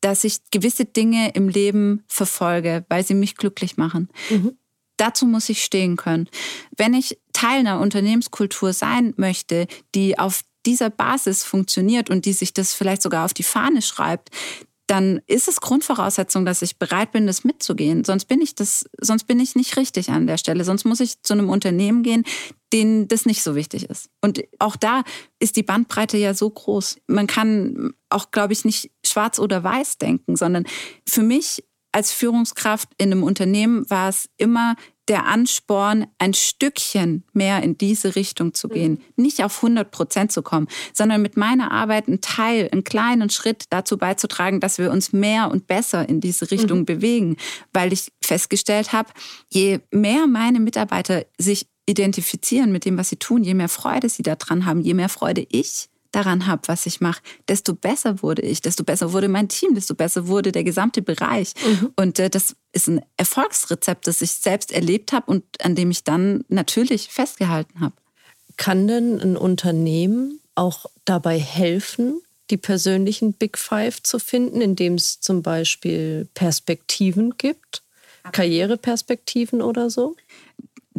dass 0.00 0.24
ich 0.24 0.38
gewisse 0.50 0.84
Dinge 0.84 1.30
im 1.34 1.48
Leben 1.48 2.02
verfolge, 2.08 2.84
weil 2.88 3.04
sie 3.04 3.14
mich 3.14 3.36
glücklich 3.36 3.76
machen. 3.76 4.08
Mhm. 4.30 4.56
Dazu 5.00 5.24
muss 5.24 5.48
ich 5.48 5.64
stehen 5.64 5.96
können. 5.96 6.28
Wenn 6.76 6.92
ich 6.92 7.18
Teil 7.32 7.60
einer 7.60 7.80
Unternehmenskultur 7.80 8.72
sein 8.74 9.14
möchte, 9.16 9.66
die 9.94 10.18
auf 10.18 10.42
dieser 10.66 10.90
Basis 10.90 11.42
funktioniert 11.42 12.10
und 12.10 12.26
die 12.26 12.34
sich 12.34 12.52
das 12.52 12.74
vielleicht 12.74 13.00
sogar 13.00 13.24
auf 13.24 13.32
die 13.32 13.42
Fahne 13.42 13.80
schreibt, 13.80 14.28
dann 14.90 15.20
ist 15.28 15.46
es 15.46 15.60
Grundvoraussetzung, 15.60 16.44
dass 16.44 16.62
ich 16.62 16.76
bereit 16.76 17.12
bin, 17.12 17.28
das 17.28 17.44
mitzugehen. 17.44 18.02
Sonst 18.02 18.24
bin 18.24 18.42
ich 18.42 18.56
das, 18.56 18.84
sonst 19.00 19.24
bin 19.24 19.38
ich 19.38 19.54
nicht 19.54 19.76
richtig 19.76 20.10
an 20.10 20.26
der 20.26 20.36
Stelle. 20.36 20.64
Sonst 20.64 20.84
muss 20.84 20.98
ich 20.98 21.22
zu 21.22 21.32
einem 21.32 21.48
Unternehmen 21.48 22.02
gehen, 22.02 22.24
denen 22.72 23.06
das 23.06 23.24
nicht 23.24 23.44
so 23.44 23.54
wichtig 23.54 23.88
ist. 23.88 24.10
Und 24.20 24.42
auch 24.58 24.74
da 24.74 25.04
ist 25.38 25.54
die 25.54 25.62
Bandbreite 25.62 26.18
ja 26.18 26.34
so 26.34 26.50
groß. 26.50 26.98
Man 27.06 27.28
kann 27.28 27.94
auch, 28.08 28.32
glaube 28.32 28.52
ich, 28.52 28.64
nicht 28.64 28.90
schwarz 29.06 29.38
oder 29.38 29.62
weiß 29.62 29.98
denken, 29.98 30.34
sondern 30.34 30.64
für 31.08 31.22
mich 31.22 31.62
als 31.92 32.12
Führungskraft 32.12 32.88
in 32.98 33.12
einem 33.12 33.22
Unternehmen 33.22 33.88
war 33.90 34.08
es 34.08 34.28
immer 34.36 34.76
der 35.08 35.26
Ansporn, 35.26 36.06
ein 36.18 36.34
Stückchen 36.34 37.24
mehr 37.32 37.64
in 37.64 37.76
diese 37.76 38.14
Richtung 38.14 38.54
zu 38.54 38.68
gehen. 38.68 38.92
Mhm. 39.16 39.24
Nicht 39.24 39.42
auf 39.42 39.56
100 39.56 39.90
Prozent 39.90 40.30
zu 40.30 40.40
kommen, 40.42 40.68
sondern 40.92 41.20
mit 41.20 41.36
meiner 41.36 41.72
Arbeit 41.72 42.06
einen 42.06 42.20
Teil, 42.20 42.68
einen 42.70 42.84
kleinen 42.84 43.28
Schritt 43.28 43.64
dazu 43.70 43.98
beizutragen, 43.98 44.60
dass 44.60 44.78
wir 44.78 44.92
uns 44.92 45.12
mehr 45.12 45.50
und 45.50 45.66
besser 45.66 46.08
in 46.08 46.20
diese 46.20 46.52
Richtung 46.52 46.80
mhm. 46.80 46.84
bewegen. 46.84 47.36
Weil 47.72 47.92
ich 47.92 48.12
festgestellt 48.22 48.92
habe, 48.92 49.10
je 49.48 49.80
mehr 49.90 50.28
meine 50.28 50.60
Mitarbeiter 50.60 51.24
sich 51.38 51.66
identifizieren 51.86 52.70
mit 52.70 52.84
dem, 52.84 52.96
was 52.96 53.08
sie 53.08 53.16
tun, 53.16 53.42
je 53.42 53.54
mehr 53.54 53.68
Freude 53.68 54.08
sie 54.08 54.22
daran 54.22 54.64
haben, 54.64 54.80
je 54.80 54.94
mehr 54.94 55.08
Freude 55.08 55.44
ich 55.50 55.89
daran 56.12 56.46
habe, 56.46 56.62
was 56.66 56.86
ich 56.86 57.00
mache, 57.00 57.22
desto 57.48 57.74
besser 57.74 58.22
wurde 58.22 58.42
ich, 58.42 58.60
desto 58.60 58.84
besser 58.84 59.12
wurde 59.12 59.28
mein 59.28 59.48
Team, 59.48 59.74
desto 59.74 59.94
besser 59.94 60.26
wurde 60.26 60.52
der 60.52 60.64
gesamte 60.64 61.02
Bereich. 61.02 61.54
Mhm. 61.64 61.92
Und 61.96 62.18
äh, 62.18 62.30
das 62.30 62.56
ist 62.72 62.88
ein 62.88 63.00
Erfolgsrezept, 63.16 64.06
das 64.06 64.20
ich 64.22 64.32
selbst 64.32 64.72
erlebt 64.72 65.12
habe 65.12 65.30
und 65.30 65.44
an 65.62 65.74
dem 65.74 65.90
ich 65.90 66.04
dann 66.04 66.44
natürlich 66.48 67.08
festgehalten 67.08 67.80
habe. 67.80 67.94
Kann 68.56 68.86
denn 68.88 69.20
ein 69.20 69.36
Unternehmen 69.36 70.40
auch 70.54 70.86
dabei 71.04 71.38
helfen, 71.38 72.20
die 72.50 72.56
persönlichen 72.56 73.32
Big 73.32 73.56
Five 73.56 74.02
zu 74.02 74.18
finden, 74.18 74.60
indem 74.60 74.94
es 74.94 75.20
zum 75.20 75.42
Beispiel 75.42 76.28
Perspektiven 76.34 77.36
gibt, 77.38 77.82
Karriereperspektiven 78.32 79.62
oder 79.62 79.88
so? 79.88 80.16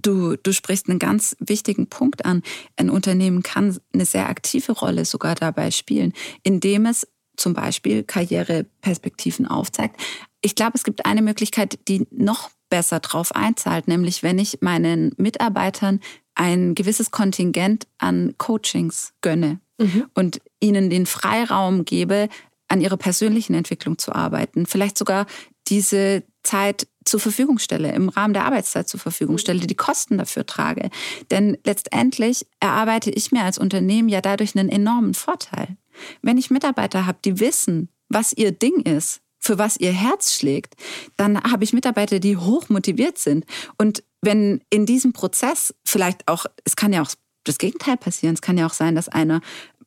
Du, 0.02 0.36
du 0.36 0.54
sprichst 0.54 0.90
einen 0.90 1.00
ganz 1.00 1.36
wichtigen 1.40 1.88
Punkt 1.88 2.26
an. 2.26 2.44
Ein 2.76 2.90
Unternehmen 2.90 3.44
kann 3.44 3.78
eine 3.94 4.06
sehr 4.06 4.30
aktive 4.30 4.72
Rolle 4.72 5.06
sogar 5.06 5.36
dabei 5.36 5.72
spielen, 5.72 6.14
indem 6.44 6.86
es 6.86 7.08
zum 7.38 7.54
Beispiel 7.54 8.04
Karriereperspektiven 8.04 9.48
aufzeigt. 9.48 10.00
Ich 10.42 10.56
glaube, 10.56 10.74
es 10.76 10.84
gibt 10.84 11.06
eine 11.06 11.22
Möglichkeit, 11.22 11.80
die 11.88 12.08
noch 12.12 12.50
besser 12.70 13.00
drauf 13.00 13.36
einzahlt, 13.36 13.88
nämlich 13.88 14.24
wenn 14.24 14.40
ich 14.40 14.62
meinen 14.62 15.14
Mitarbeitern 15.18 16.00
ein 16.36 16.76
gewisses 16.76 17.12
Kontingent 17.12 17.88
an 17.98 18.36
Coachings 18.38 19.14
gönne 19.22 19.60
mhm. 19.78 20.06
und 20.14 20.42
ihnen 20.60 20.90
den 20.90 21.06
Freiraum 21.06 21.86
gebe, 21.86 22.30
an 22.68 22.80
ihrer 22.80 22.98
persönlichen 22.98 23.54
Entwicklung 23.54 23.98
zu 23.98 24.16
arbeiten, 24.16 24.66
vielleicht 24.66 24.98
sogar 24.98 25.26
diese 25.68 26.24
Zeit 26.42 26.88
zur 27.06 27.20
Verfügung 27.20 27.60
stelle, 27.60 27.92
im 27.92 28.10
Rahmen 28.10 28.34
der 28.34 28.46
Arbeitszeit 28.46 28.88
zur 28.88 29.00
Verfügung 29.00 29.38
stelle, 29.38 29.62
die 29.62 29.76
Kosten 29.76 30.18
dafür 30.18 30.46
trage. 30.46 30.90
Denn 31.32 31.58
letztendlich 31.66 32.46
erarbeite 32.60 33.10
ich 33.10 33.32
mir 33.32 33.44
als 33.44 33.58
Unternehmen 33.58 34.10
ja 34.10 34.22
dadurch 34.22 34.58
einen 34.58 34.70
enormen 34.70 35.14
Vorteil. 35.14 35.78
Wenn 36.22 36.38
ich 36.38 36.52
Mitarbeiter 36.52 37.06
habe, 37.06 37.20
die 37.24 37.40
wissen, 37.40 37.90
was 38.10 38.34
ihr 38.34 38.52
Ding 38.52 38.82
ist, 38.82 39.22
für 39.40 39.58
was 39.58 39.78
ihr 39.78 39.92
Herz 39.92 40.34
schlägt, 40.34 40.76
dann 41.18 41.42
habe 41.42 41.64
ich 41.64 41.74
Mitarbeiter, 41.74 42.20
die 42.20 42.38
hoch 42.38 42.70
motiviert 42.70 43.18
sind. 43.18 43.46
Und 43.78 44.04
wenn 44.22 44.62
in 44.70 44.86
diesem 44.86 45.14
Prozess 45.14 45.74
vielleicht 45.84 46.28
auch, 46.28 46.46
es 46.64 46.76
kann 46.76 46.94
ja 46.94 47.02
auch 47.02 47.10
das 47.44 47.58
Gegenteil 47.58 47.98
passieren. 47.98 48.36
Es 48.36 48.42
kann 48.42 48.58
ja 48.58 48.68
auch 48.68 48.74
sein, 48.74 48.94
dass 48.94 49.10
einer 49.10 49.42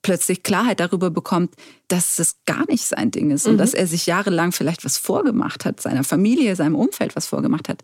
plötzlich 0.05 0.43
Klarheit 0.45 0.79
darüber 0.79 1.11
bekommt, 1.11 1.55
dass 1.89 2.21
es 2.21 2.37
gar 2.45 2.67
nicht 2.69 2.85
sein 2.85 3.11
Ding 3.11 3.31
ist 3.31 3.47
und 3.47 3.55
mhm. 3.55 3.59
dass 3.59 3.75
er 3.75 3.89
sich 3.89 4.07
jahrelang 4.07 4.53
vielleicht 4.53 4.85
was 4.85 4.99
vorgemacht 4.99 5.65
hat, 5.65 5.81
seiner 5.81 6.05
Familie, 6.05 6.55
seinem 6.55 6.77
Umfeld 6.77 7.17
was 7.17 7.27
vorgemacht 7.27 7.69
hat, 7.69 7.83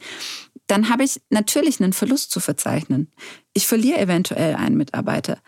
dann 0.68 0.90
habe 0.90 1.02
ich 1.02 1.20
natürlich 1.30 1.80
einen 1.80 1.94
Verlust 1.94 2.30
zu 2.30 2.38
verzeichnen. 2.38 3.10
Ich 3.54 3.66
verliere 3.66 3.98
eventuell 3.98 4.54
einen 4.54 4.76
Mitarbeiter. 4.76 5.38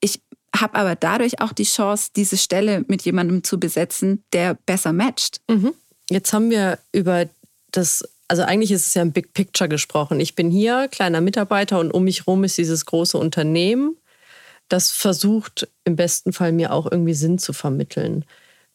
Ich 0.00 0.20
habe 0.56 0.74
aber 0.74 0.96
dadurch 0.96 1.40
auch 1.40 1.52
die 1.52 1.64
Chance, 1.64 2.10
diese 2.16 2.38
Stelle 2.38 2.84
mit 2.88 3.02
jemandem 3.02 3.44
zu 3.44 3.60
besetzen, 3.60 4.24
der 4.32 4.54
besser 4.54 4.92
matcht. 4.92 5.42
Mhm. 5.48 5.74
Jetzt 6.10 6.32
haben 6.32 6.50
wir 6.50 6.78
über 6.92 7.28
das 7.70 8.02
also 8.26 8.42
eigentlich 8.42 8.72
ist 8.72 8.86
es 8.86 8.94
ja 8.94 9.02
ein 9.02 9.12
Big 9.12 9.34
Picture 9.34 9.68
gesprochen. 9.68 10.18
Ich 10.18 10.34
bin 10.34 10.50
hier, 10.50 10.88
kleiner 10.88 11.20
Mitarbeiter 11.20 11.78
und 11.78 11.90
um 11.90 12.04
mich 12.04 12.20
herum 12.20 12.42
ist 12.42 12.56
dieses 12.56 12.86
große 12.86 13.18
Unternehmen 13.18 13.98
das 14.68 14.90
versucht 14.90 15.68
im 15.84 15.96
besten 15.96 16.32
Fall 16.32 16.52
mir 16.52 16.72
auch 16.72 16.90
irgendwie 16.90 17.14
Sinn 17.14 17.38
zu 17.38 17.52
vermitteln. 17.52 18.24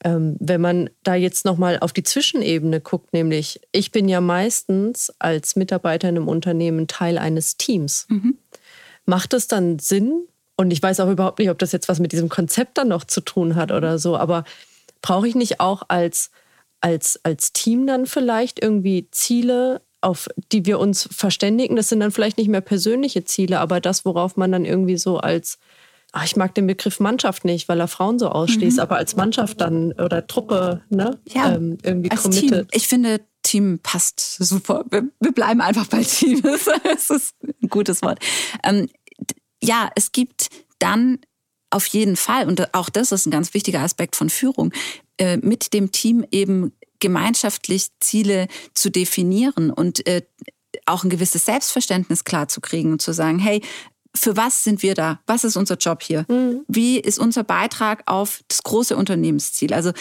Ähm, 0.03 0.38
wenn 0.39 0.62
man 0.62 0.89
da 1.03 1.15
jetzt 1.15 1.43
nochmal 1.43 1.79
auf 1.79 1.91
die 1.91 2.03
Zwischenebene 2.03 2.79
guckt, 2.79 3.12
nämlich 3.12 3.60
ich 3.72 3.91
bin 3.91 4.08
ja 4.08 4.22
meistens 4.22 5.12
als 5.19 5.55
Mitarbeiter 5.55 6.08
in 6.08 6.17
einem 6.17 6.27
Unternehmen 6.27 6.88
Teil 6.88 7.17
eines 7.17 7.58
Teams. 7.58 8.05
Mhm. 8.10 8.38
Macht 9.05 9.34
es 9.34 9.48
dann 9.48 9.79
Sinn? 9.79 10.25
Und 10.55 10.72
ich 10.72 10.81
weiß 10.81 11.00
auch 11.00 11.10
überhaupt 11.10 11.39
nicht, 11.39 11.50
ob 11.50 11.60
das 11.60 11.72
jetzt 11.72 11.89
was 11.89 12.00
mit 12.00 12.12
diesem 12.12 12.29
Konzept 12.29 12.77
dann 12.77 12.89
noch 12.89 13.03
zu 13.05 13.22
tun 13.22 13.55
hat 13.55 13.72
oder 13.72 13.98
so, 13.98 14.17
aber 14.17 14.43
brauche 15.01 15.27
ich 15.27 15.36
nicht 15.36 15.60
auch 15.60 15.84
als, 15.88 16.31
als, 16.81 17.19
als 17.24 17.53
Team 17.53 17.88
dann 17.88 18.05
vielleicht 18.05 18.62
irgendwie 18.62 19.08
Ziele, 19.12 19.81
auf 20.01 20.27
die 20.51 20.65
wir 20.65 20.79
uns 20.79 21.10
verständigen? 21.12 21.75
Das 21.75 21.89
sind 21.89 22.00
dann 22.00 22.12
vielleicht 22.12 22.38
nicht 22.38 22.50
mehr 22.50 22.62
persönliche 22.62 23.25
Ziele, 23.25 23.60
aber 23.60 23.79
das, 23.82 24.06
worauf 24.06 24.38
man 24.38 24.51
dann 24.51 24.65
irgendwie 24.65 24.98
so 24.98 25.18
als 25.18 25.60
ach, 26.12 26.25
ich 26.25 26.36
mag 26.36 26.56
den 26.56 26.68
Begriff 26.68 27.00
Mannschaft 27.00 27.46
nicht, 27.46 27.70
weil 27.70 27.79
er 27.79 27.88
Frauen 27.88 28.20
so 28.20 28.29
ausschließt, 28.29 28.77
mhm. 28.77 28.82
aber 28.82 28.96
als 28.98 29.15
Mannschaft 29.15 29.62
dann 29.62 29.91
oder 29.94 30.25
Truppe, 30.25 30.82
ne? 30.89 31.20
Ja, 31.27 31.53
ähm, 31.53 31.77
irgendwie 31.84 32.12
als 32.12 32.24
committed. 32.24 32.50
Team. 32.50 32.68
Ich 32.72 32.88
finde, 32.88 33.22
Team 33.44 33.79
passt 33.82 34.20
super. 34.20 34.86
Wir, 34.89 35.03
wir 35.20 35.32
bleiben 35.32 35.62
einfach 35.62 35.88
bei 35.88 36.03
Team. 36.03 36.41
Das 36.84 37.10
ist 37.10 37.36
ein 37.44 37.70
gutes 37.70 38.01
Wort. 38.01 38.20
Ähm, 38.63 38.89
ja, 39.62 39.89
es 39.96 40.12
gibt 40.12 40.48
dann 40.79 41.20
auf 41.70 41.86
jeden 41.88 42.15
Fall, 42.15 42.48
und 42.48 42.74
auch 42.74 42.89
das 42.89 43.12
ist 43.12 43.27
ein 43.27 43.32
ganz 43.32 43.53
wichtiger 43.53 43.82
Aspekt 43.82 44.15
von 44.15 44.29
Führung, 44.29 44.74
äh, 45.18 45.38
mit 45.38 45.74
dem 45.74 45.91
Team 45.91 46.25
eben 46.32 46.74
gemeinschaftlich 47.00 47.88
Ziele 48.00 48.48
zu 48.74 48.89
definieren 48.89 49.72
und 49.72 50.06
äh, 50.08 50.24
auch 50.86 51.03
ein 51.03 51.10
gewisses 51.10 51.46
Selbstverständnis 51.46 52.24
klarzukriegen 52.24 52.91
und 52.91 53.01
zu 53.01 53.13
sagen, 53.13 53.39
hey, 53.39 53.62
für 54.15 54.36
was 54.36 54.63
sind 54.63 54.82
wir 54.82 54.96
da? 54.96 55.20
Was 55.27 55.44
ist 55.44 55.56
unser 55.56 55.75
Job 55.75 56.01
hier? 56.01 56.25
Mhm. 56.27 56.62
Wie 56.68 57.00
ist 57.00 57.20
unser 57.20 57.44
Beitrag 57.44 58.03
auf 58.06 58.41
das 58.48 58.63
große 58.63 58.96
Unternehmensziel? 58.96 59.74
Also 59.74 59.91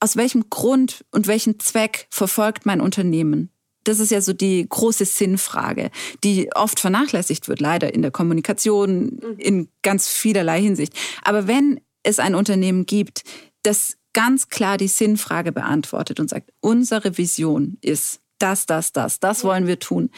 aus 0.00 0.16
welchem 0.16 0.50
Grund 0.50 1.04
und 1.12 1.26
welchen 1.26 1.60
Zweck 1.60 2.06
verfolgt 2.10 2.66
mein 2.66 2.80
Unternehmen? 2.80 3.50
Das 3.84 3.98
ist 3.98 4.10
ja 4.10 4.20
so 4.20 4.32
die 4.32 4.66
große 4.68 5.04
Sinnfrage, 5.04 5.90
die 6.22 6.50
oft 6.54 6.78
vernachlässigt 6.80 7.48
wird, 7.48 7.60
leider 7.60 7.94
in 7.94 8.02
der 8.02 8.10
Kommunikation, 8.10 9.04
mhm. 9.04 9.38
in 9.38 9.68
ganz 9.82 10.08
vielerlei 10.08 10.60
Hinsicht. 10.60 10.94
Aber 11.22 11.46
wenn 11.46 11.80
es 12.02 12.18
ein 12.18 12.34
Unternehmen 12.34 12.86
gibt, 12.86 13.22
das 13.62 13.96
ganz 14.12 14.48
klar 14.48 14.76
die 14.76 14.88
Sinnfrage 14.88 15.52
beantwortet 15.52 16.20
und 16.20 16.30
sagt, 16.30 16.50
unsere 16.60 17.18
Vision 17.18 17.78
ist 17.80 18.20
das, 18.38 18.66
das, 18.66 18.92
das, 18.92 19.20
das 19.20 19.44
wollen 19.44 19.66
wir 19.66 19.78
tun, 19.78 20.10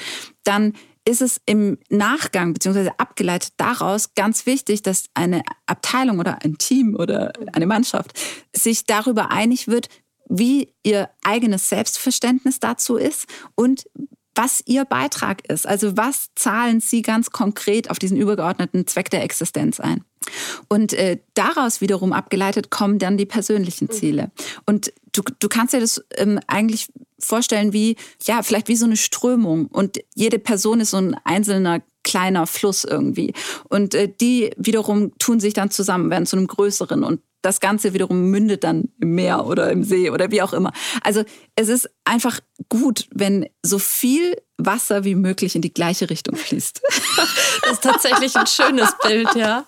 dann 0.44 0.72
ist 1.06 1.20
es 1.20 1.40
im 1.44 1.78
Nachgang 1.90 2.54
beziehungsweise 2.54 2.98
abgeleitet 2.98 3.52
daraus 3.58 4.14
ganz 4.14 4.46
wichtig, 4.46 4.82
dass 4.82 5.04
eine 5.12 5.42
Abteilung 5.66 6.18
oder 6.18 6.42
ein 6.42 6.56
Team 6.56 6.96
oder 6.96 7.32
eine 7.52 7.66
Mannschaft 7.66 8.18
sich 8.54 8.86
darüber 8.86 9.30
einig 9.30 9.68
wird, 9.68 9.88
wie 10.28 10.72
ihr 10.82 11.10
eigenes 11.22 11.68
Selbstverständnis 11.68 12.58
dazu 12.58 12.96
ist 12.96 13.26
und 13.54 13.84
was 14.34 14.62
ihr 14.66 14.84
Beitrag 14.84 15.46
ist. 15.48 15.66
Also 15.66 15.96
was 15.96 16.30
zahlen 16.34 16.80
Sie 16.80 17.02
ganz 17.02 17.30
konkret 17.30 17.90
auf 17.90 17.98
diesen 17.98 18.16
übergeordneten 18.16 18.86
Zweck 18.86 19.10
der 19.10 19.22
Existenz 19.22 19.80
ein? 19.80 20.04
Und 20.68 20.92
äh, 20.92 21.18
daraus 21.34 21.80
wiederum 21.80 22.12
abgeleitet 22.12 22.70
kommen 22.70 22.98
dann 22.98 23.16
die 23.16 23.26
persönlichen 23.26 23.90
Ziele. 23.90 24.30
Und 24.66 24.92
du, 25.12 25.22
du 25.38 25.48
kannst 25.48 25.74
dir 25.74 25.80
das 25.80 26.04
ähm, 26.16 26.40
eigentlich 26.46 26.88
vorstellen 27.18 27.72
wie, 27.72 27.96
ja, 28.24 28.42
vielleicht 28.42 28.68
wie 28.68 28.76
so 28.76 28.84
eine 28.84 28.96
Strömung. 28.96 29.66
Und 29.66 29.98
jede 30.14 30.38
Person 30.38 30.80
ist 30.80 30.90
so 30.90 30.98
ein 30.98 31.16
einzelner 31.24 31.80
kleiner 32.02 32.46
Fluss 32.46 32.84
irgendwie. 32.84 33.32
Und 33.68 33.94
äh, 33.94 34.12
die 34.20 34.50
wiederum 34.56 35.12
tun 35.18 35.40
sich 35.40 35.54
dann 35.54 35.70
zusammen, 35.70 36.10
werden 36.10 36.26
zu 36.26 36.36
einem 36.36 36.46
größeren. 36.46 37.02
Und 37.02 37.20
das 37.44 37.60
Ganze 37.60 37.92
wiederum 37.92 38.30
mündet 38.30 38.64
dann 38.64 38.88
im 39.00 39.14
Meer 39.14 39.46
oder 39.46 39.70
im 39.70 39.84
See 39.84 40.10
oder 40.10 40.30
wie 40.30 40.40
auch 40.40 40.52
immer. 40.52 40.72
Also 41.02 41.24
es 41.56 41.68
ist 41.68 41.90
einfach 42.04 42.40
gut, 42.68 43.06
wenn 43.10 43.46
so 43.62 43.78
viel 43.78 44.36
Wasser 44.56 45.04
wie 45.04 45.14
möglich 45.14 45.54
in 45.54 45.62
die 45.62 45.74
gleiche 45.74 46.08
Richtung 46.10 46.36
fließt. 46.36 46.80
Das 47.62 47.74
ist 47.74 47.82
tatsächlich 47.82 48.36
ein 48.36 48.46
schönes 48.46 48.92
Bild, 49.02 49.34
ja. 49.36 49.64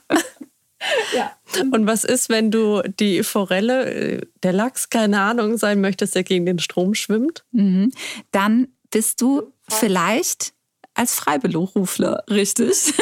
Ja. 1.15 1.33
Und 1.73 1.87
was 1.87 2.05
ist, 2.05 2.29
wenn 2.29 2.51
du 2.51 2.83
die 2.83 3.23
Forelle, 3.23 3.91
äh, 3.91 4.21
der 4.43 4.53
Lachs, 4.53 4.91
keine 4.91 5.21
Ahnung, 5.21 5.57
sein 5.57 5.81
möchtest, 5.81 6.15
der 6.15 6.23
gegen 6.23 6.47
den 6.47 6.59
Strom 6.59 6.95
schwimmt? 6.95 7.45
Mhm. 7.53 7.93
Dann 8.31 8.69
bist 8.91 9.21
du 9.21 9.53
vielleicht 9.69 10.53
als 10.95 11.15
Freiberufler, 11.15 12.25
richtig? 12.31 12.95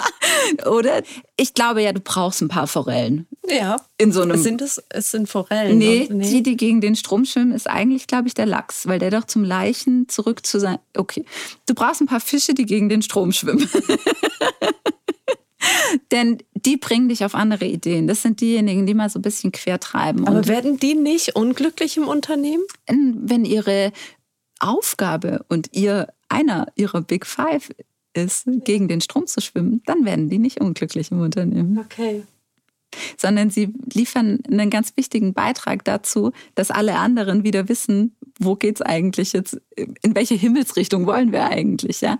Oder? 0.66 1.02
Ich 1.36 1.54
glaube 1.54 1.82
ja, 1.82 1.92
du 1.92 2.00
brauchst 2.00 2.42
ein 2.42 2.48
paar 2.48 2.66
Forellen. 2.66 3.26
Ja. 3.48 3.76
In 3.96 4.12
so 4.12 4.22
einem. 4.22 4.40
Sind 4.40 4.60
es, 4.60 4.82
es 4.90 5.10
sind 5.10 5.28
Forellen. 5.28 5.78
Nee, 5.78 6.08
nee, 6.10 6.28
die, 6.28 6.42
die 6.42 6.56
gegen 6.56 6.80
den 6.80 6.94
Strom 6.94 7.24
schwimmen, 7.24 7.52
ist 7.52 7.66
eigentlich, 7.66 8.06
glaube 8.06 8.28
ich, 8.28 8.34
der 8.34 8.46
Lachs, 8.46 8.86
weil 8.86 8.98
der 8.98 9.10
doch 9.10 9.24
zum 9.24 9.44
Leichen 9.44 10.08
zurück 10.08 10.44
zu 10.44 10.60
sein. 10.60 10.78
Okay. 10.96 11.24
Du 11.66 11.74
brauchst 11.74 12.02
ein 12.02 12.06
paar 12.06 12.20
Fische, 12.20 12.52
die 12.54 12.66
gegen 12.66 12.88
den 12.88 13.02
Strom 13.02 13.32
schwimmen. 13.32 13.68
Denn 16.10 16.38
die 16.54 16.76
bringen 16.76 17.08
dich 17.08 17.24
auf 17.24 17.34
andere 17.34 17.64
Ideen. 17.64 18.06
Das 18.06 18.22
sind 18.22 18.40
diejenigen, 18.40 18.86
die 18.86 18.94
mal 18.94 19.08
so 19.08 19.18
ein 19.18 19.22
bisschen 19.22 19.52
quer 19.52 19.80
treiben. 19.80 20.26
Aber 20.26 20.38
und 20.38 20.48
werden 20.48 20.78
die 20.78 20.94
nicht 20.94 21.36
unglücklich 21.36 21.96
im 21.96 22.08
Unternehmen? 22.08 22.64
Wenn 22.86 23.44
ihre 23.44 23.92
Aufgabe 24.60 25.44
und 25.48 25.70
ihr 25.72 26.08
einer 26.28 26.66
ihrer 26.74 27.00
Big 27.00 27.26
Five 27.26 27.70
ist, 28.14 28.44
gegen 28.64 28.88
den 28.88 29.00
Strom 29.00 29.26
zu 29.26 29.40
schwimmen, 29.40 29.82
dann 29.86 30.04
werden 30.04 30.28
die 30.28 30.38
nicht 30.38 30.60
unglücklich 30.60 31.10
im 31.10 31.20
Unternehmen. 31.20 31.78
Okay. 31.78 32.24
Sondern 33.16 33.50
sie 33.50 33.74
liefern 33.92 34.40
einen 34.50 34.70
ganz 34.70 34.96
wichtigen 34.96 35.34
Beitrag 35.34 35.84
dazu, 35.84 36.32
dass 36.54 36.70
alle 36.70 36.96
anderen 36.96 37.44
wieder 37.44 37.68
wissen, 37.68 38.16
wo 38.38 38.54
geht 38.54 38.76
es 38.76 38.82
eigentlich 38.82 39.32
jetzt, 39.32 39.60
in 39.76 40.14
welche 40.14 40.34
Himmelsrichtung 40.34 41.06
wollen 41.06 41.32
wir 41.32 41.44
eigentlich, 41.44 42.00
ja? 42.00 42.18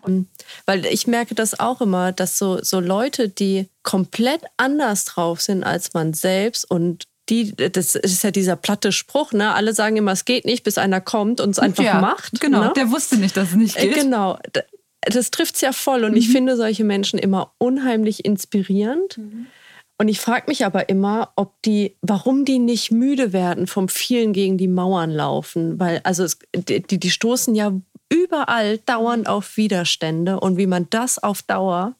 Weil 0.66 0.86
ich 0.86 1.06
merke 1.06 1.34
das 1.34 1.58
auch 1.58 1.80
immer, 1.80 2.12
dass 2.12 2.38
so, 2.38 2.62
so 2.62 2.80
Leute, 2.80 3.28
die 3.28 3.68
komplett 3.82 4.42
anders 4.56 5.04
drauf 5.04 5.40
sind 5.40 5.62
als 5.62 5.94
man 5.94 6.14
selbst 6.14 6.68
und 6.68 7.06
die, 7.28 7.54
das 7.54 7.94
ist 7.94 8.24
ja 8.24 8.30
dieser 8.30 8.56
platte 8.56 8.90
Spruch, 8.90 9.32
ne? 9.32 9.54
Alle 9.54 9.74
sagen 9.74 9.96
immer, 9.96 10.12
es 10.12 10.24
geht 10.24 10.44
nicht, 10.44 10.64
bis 10.64 10.78
einer 10.78 11.00
kommt 11.00 11.40
und 11.40 11.50
es 11.50 11.58
einfach 11.58 11.84
ja, 11.84 12.00
macht. 12.00 12.40
Genau, 12.40 12.64
ne? 12.64 12.72
der 12.74 12.90
wusste 12.90 13.16
nicht, 13.16 13.36
dass 13.36 13.50
es 13.50 13.54
nicht 13.54 13.76
geht. 13.76 13.94
Genau. 13.94 14.38
Das 15.02 15.30
trifft 15.30 15.54
es 15.54 15.60
ja 15.60 15.72
voll. 15.72 16.04
Und 16.04 16.12
mhm. 16.12 16.16
ich 16.16 16.30
finde 16.30 16.56
solche 16.56 16.84
Menschen 16.84 17.18
immer 17.18 17.52
unheimlich 17.58 18.24
inspirierend. 18.24 19.18
Mhm. 19.18 19.46
Und 20.00 20.06
ich 20.06 20.20
frage 20.20 20.44
mich 20.46 20.64
aber 20.64 20.88
immer, 20.88 21.32
ob 21.34 21.60
die, 21.62 21.96
warum 22.02 22.44
die 22.44 22.60
nicht 22.60 22.92
müde 22.92 23.32
werden 23.32 23.66
vom 23.66 23.88
vielen 23.88 24.32
gegen 24.32 24.56
die 24.56 24.68
Mauern 24.68 25.10
laufen. 25.10 25.80
Weil, 25.80 26.00
also 26.04 26.22
es, 26.22 26.38
die, 26.54 26.82
die 26.82 27.10
stoßen 27.10 27.56
ja 27.56 27.72
überall 28.08 28.78
dauernd 28.78 29.28
auf 29.28 29.56
Widerstände 29.56 30.38
und 30.38 30.56
wie 30.56 30.68
man 30.68 30.86
das 30.90 31.18
auf 31.18 31.42
Dauer 31.42 31.96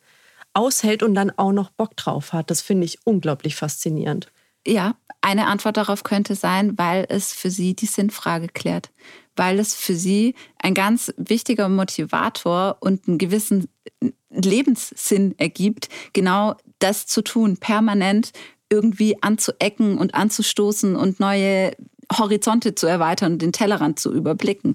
aushält 0.55 1.03
und 1.03 1.15
dann 1.15 1.31
auch 1.37 1.53
noch 1.53 1.71
Bock 1.71 1.97
drauf 1.97 2.33
hat, 2.33 2.51
das 2.51 2.63
finde 2.63 2.85
ich 2.85 2.99
unglaublich 3.05 3.57
faszinierend. 3.57 4.31
Ja, 4.67 4.97
eine 5.21 5.47
Antwort 5.47 5.77
darauf 5.77 6.05
könnte 6.05 6.35
sein, 6.35 6.79
weil 6.79 7.07
es 7.09 7.33
für 7.33 7.51
sie 7.51 7.75
die 7.75 7.87
Sinnfrage 7.87 8.49
klärt. 8.49 8.91
Weil 9.37 9.59
es 9.59 9.75
für 9.75 9.95
sie 9.95 10.35
ein 10.59 10.75
ganz 10.75 11.13
wichtiger 11.17 11.69
Motivator 11.69 12.77
und 12.81 13.07
einen 13.09 13.19
gewissen 13.19 13.69
Lebenssinn 14.31 15.35
ergibt, 15.39 15.89
genau 16.13 16.57
das 16.79 17.07
zu 17.07 17.23
tun, 17.23 17.57
permanent 17.57 18.33
irgendwie 18.71 19.23
anzuecken 19.23 19.99
und 19.99 20.15
anzustoßen 20.15 20.97
und 20.97 21.21
neue 21.21 21.73
Horizonte 22.13 22.75
zu 22.75 22.87
erweitern 22.87 23.35
und 23.35 23.43
den 23.43 23.53
Tellerrand 23.53 23.99
zu 23.99 24.13
überblicken. 24.13 24.75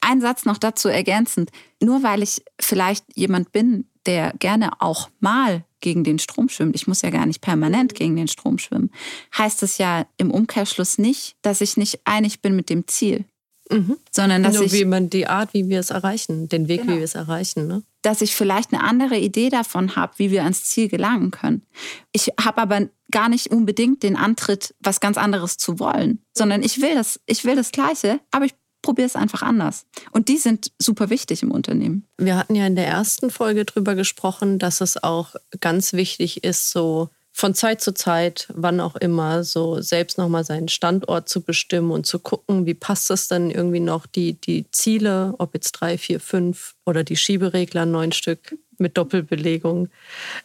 Ein 0.00 0.20
Satz 0.20 0.44
noch 0.44 0.58
dazu 0.58 0.88
ergänzend. 0.88 1.50
Nur 1.82 2.02
weil 2.02 2.22
ich 2.22 2.42
vielleicht 2.60 3.04
jemand 3.14 3.52
bin, 3.52 3.86
der 4.06 4.32
gerne 4.38 4.80
auch 4.80 5.10
mal 5.20 5.64
gegen 5.80 6.04
den 6.04 6.18
Strom 6.18 6.48
schwimmt, 6.48 6.74
ich 6.74 6.86
muss 6.86 7.02
ja 7.02 7.10
gar 7.10 7.26
nicht 7.26 7.40
permanent 7.40 7.94
gegen 7.94 8.16
den 8.16 8.28
Strom 8.28 8.58
schwimmen, 8.58 8.90
heißt 9.36 9.62
es 9.62 9.78
ja 9.78 10.06
im 10.16 10.30
Umkehrschluss 10.30 10.98
nicht, 10.98 11.36
dass 11.42 11.60
ich 11.60 11.76
nicht 11.76 12.00
einig 12.04 12.40
bin 12.40 12.56
mit 12.56 12.70
dem 12.70 12.86
Ziel. 12.86 13.24
Mhm. 13.70 13.96
Sondern 14.10 14.42
dass 14.42 14.54
Nur 14.54 14.64
ich, 14.64 14.72
wie 14.72 14.84
man 14.84 15.10
die 15.10 15.26
Art, 15.26 15.54
wie 15.54 15.68
wir 15.68 15.80
es 15.80 15.90
erreichen, 15.90 16.48
den 16.48 16.68
Weg, 16.68 16.82
genau. 16.82 16.94
wie 16.94 16.98
wir 16.98 17.04
es 17.04 17.14
erreichen. 17.14 17.66
Ne? 17.66 17.82
Dass 18.02 18.20
ich 18.20 18.34
vielleicht 18.34 18.72
eine 18.72 18.82
andere 18.82 19.16
Idee 19.16 19.48
davon 19.48 19.96
habe, 19.96 20.14
wie 20.16 20.30
wir 20.30 20.42
ans 20.42 20.64
Ziel 20.64 20.88
gelangen 20.88 21.30
können. 21.30 21.62
Ich 22.12 22.32
habe 22.40 22.58
aber 22.58 22.88
gar 23.10 23.28
nicht 23.28 23.48
unbedingt 23.48 24.02
den 24.02 24.16
Antritt, 24.16 24.74
was 24.80 25.00
ganz 25.00 25.16
anderes 25.18 25.56
zu 25.56 25.78
wollen, 25.78 26.20
sondern 26.36 26.62
ich 26.62 26.80
will 26.80 26.94
das, 26.94 27.20
ich 27.26 27.44
will 27.44 27.56
das 27.56 27.72
Gleiche, 27.72 28.20
aber 28.30 28.44
ich 28.44 28.54
probier 28.82 29.04
es 29.04 29.16
einfach 29.16 29.42
anders. 29.42 29.86
Und 30.10 30.28
die 30.28 30.38
sind 30.38 30.72
super 30.78 31.10
wichtig 31.10 31.42
im 31.42 31.50
Unternehmen. 31.50 32.06
Wir 32.18 32.36
hatten 32.36 32.54
ja 32.54 32.66
in 32.66 32.76
der 32.76 32.86
ersten 32.86 33.30
Folge 33.30 33.64
darüber 33.64 33.94
gesprochen, 33.94 34.58
dass 34.58 34.80
es 34.80 35.02
auch 35.02 35.34
ganz 35.60 35.92
wichtig 35.92 36.44
ist, 36.44 36.70
so 36.70 37.10
von 37.40 37.54
Zeit 37.54 37.80
zu 37.80 37.94
Zeit, 37.94 38.48
wann 38.54 38.80
auch 38.80 38.96
immer, 38.96 39.44
so 39.44 39.80
selbst 39.80 40.18
nochmal 40.18 40.44
seinen 40.44 40.68
Standort 40.68 41.28
zu 41.28 41.40
bestimmen 41.40 41.90
und 41.90 42.04
zu 42.04 42.18
gucken, 42.18 42.66
wie 42.66 42.74
passt 42.74 43.08
das 43.08 43.28
dann 43.28 43.50
irgendwie 43.50 43.80
noch, 43.80 44.06
die, 44.06 44.34
die 44.34 44.70
Ziele, 44.72 45.34
ob 45.38 45.54
jetzt 45.54 45.72
drei, 45.72 45.96
vier, 45.96 46.20
fünf 46.20 46.74
oder 46.84 47.02
die 47.02 47.16
Schieberegler, 47.16 47.86
neun 47.86 48.12
Stück 48.12 48.58
mit 48.76 48.98
Doppelbelegung, 48.98 49.88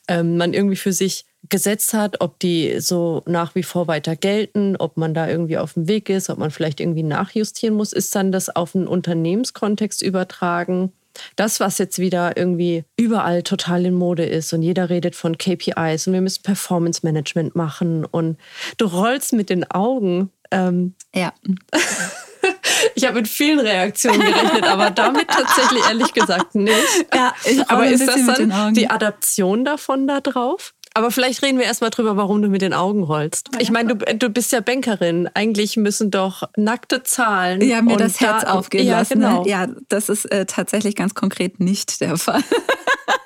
ähm, 0.08 0.38
man 0.38 0.54
irgendwie 0.54 0.78
für 0.78 0.94
sich 0.94 1.26
gesetzt 1.50 1.94
hat, 1.94 2.22
ob 2.22 2.40
die 2.40 2.80
so 2.80 3.24
nach 3.26 3.56
wie 3.56 3.64
vor 3.64 3.88
weiter 3.88 4.16
gelten, 4.16 4.78
ob 4.78 4.96
man 4.96 5.14
da 5.14 5.28
irgendwie 5.28 5.58
auf 5.58 5.74
dem 5.74 5.90
Weg 5.90 6.10
ist, 6.10 6.30
ob 6.30 6.38
man 6.38 6.50
vielleicht 6.50 6.80
irgendwie 6.80 7.04
nachjustieren 7.04 7.76
muss, 7.76 7.92
ist 7.92 8.16
dann 8.16 8.32
das 8.32 8.56
auf 8.56 8.74
einen 8.74 8.88
Unternehmenskontext 8.88 10.02
übertragen. 10.02 10.94
Das, 11.36 11.60
was 11.60 11.78
jetzt 11.78 12.00
wieder 12.00 12.38
irgendwie 12.38 12.84
überall 12.98 13.44
total 13.44 13.86
in 13.86 13.94
Mode 13.94 14.26
ist 14.26 14.54
und 14.54 14.62
jeder 14.62 14.90
redet 14.90 15.16
von 15.16 15.38
KPIs 15.38 16.08
und 16.08 16.14
wir 16.14 16.22
müssen 16.22 16.44
Performance 16.44 17.02
Management 17.04 17.56
machen 17.56 18.06
und 18.06 18.38
du 18.78 18.86
rollst 18.86 19.34
mit 19.34 19.50
den 19.50 19.70
Augen. 19.70 20.32
Ähm, 20.52 20.96
ja. 21.14 21.34
Ich 22.94 23.06
habe 23.06 23.16
mit 23.16 23.28
vielen 23.28 23.60
Reaktionen 23.60 24.20
gerechnet, 24.20 24.64
aber 24.66 24.92
damit 24.92 25.28
tatsächlich 25.28 25.84
ehrlich 25.88 26.14
gesagt 26.14 26.54
nicht. 26.54 27.08
Ja, 27.14 27.34
aber 27.68 27.88
ist 27.88 28.08
das 28.08 28.24
dann 28.26 28.74
die 28.76 28.88
Adaption 28.90 29.66
davon 29.66 30.06
da 30.06 30.22
drauf? 30.22 30.75
Aber 30.96 31.12
vielleicht 31.12 31.44
reden 31.44 31.60
wir 31.60 31.66
erstmal 31.66 31.90
drüber, 31.90 32.16
warum 32.16 32.42
du 32.42 32.48
mit 32.48 32.62
den 32.62 32.74
Augen 32.74 33.04
rollst. 33.04 33.50
Ich 33.60 33.70
meine, 33.70 33.96
du, 33.96 34.16
du 34.16 34.30
bist 34.30 34.54
ja 34.54 34.62
Bankerin. 34.62 35.30
Eigentlich 35.34 35.76
müssen 35.76 36.10
doch 36.10 36.44
nackte 36.56 37.04
Zahlen. 37.04 37.60
Ja, 37.60 37.82
mir 37.82 37.98
das 37.98 38.22
Herz 38.22 38.44
Daten, 38.44 38.58
aufgehen 38.58 38.88
ja, 38.88 39.00
lassen. 39.00 39.20
Ne? 39.20 39.28
Genau. 39.28 39.46
Ja, 39.46 39.68
das 39.90 40.08
ist 40.08 40.24
äh, 40.32 40.46
tatsächlich 40.46 40.96
ganz 40.96 41.14
konkret 41.14 41.60
nicht 41.60 42.00
der 42.00 42.16
Fall. 42.18 42.42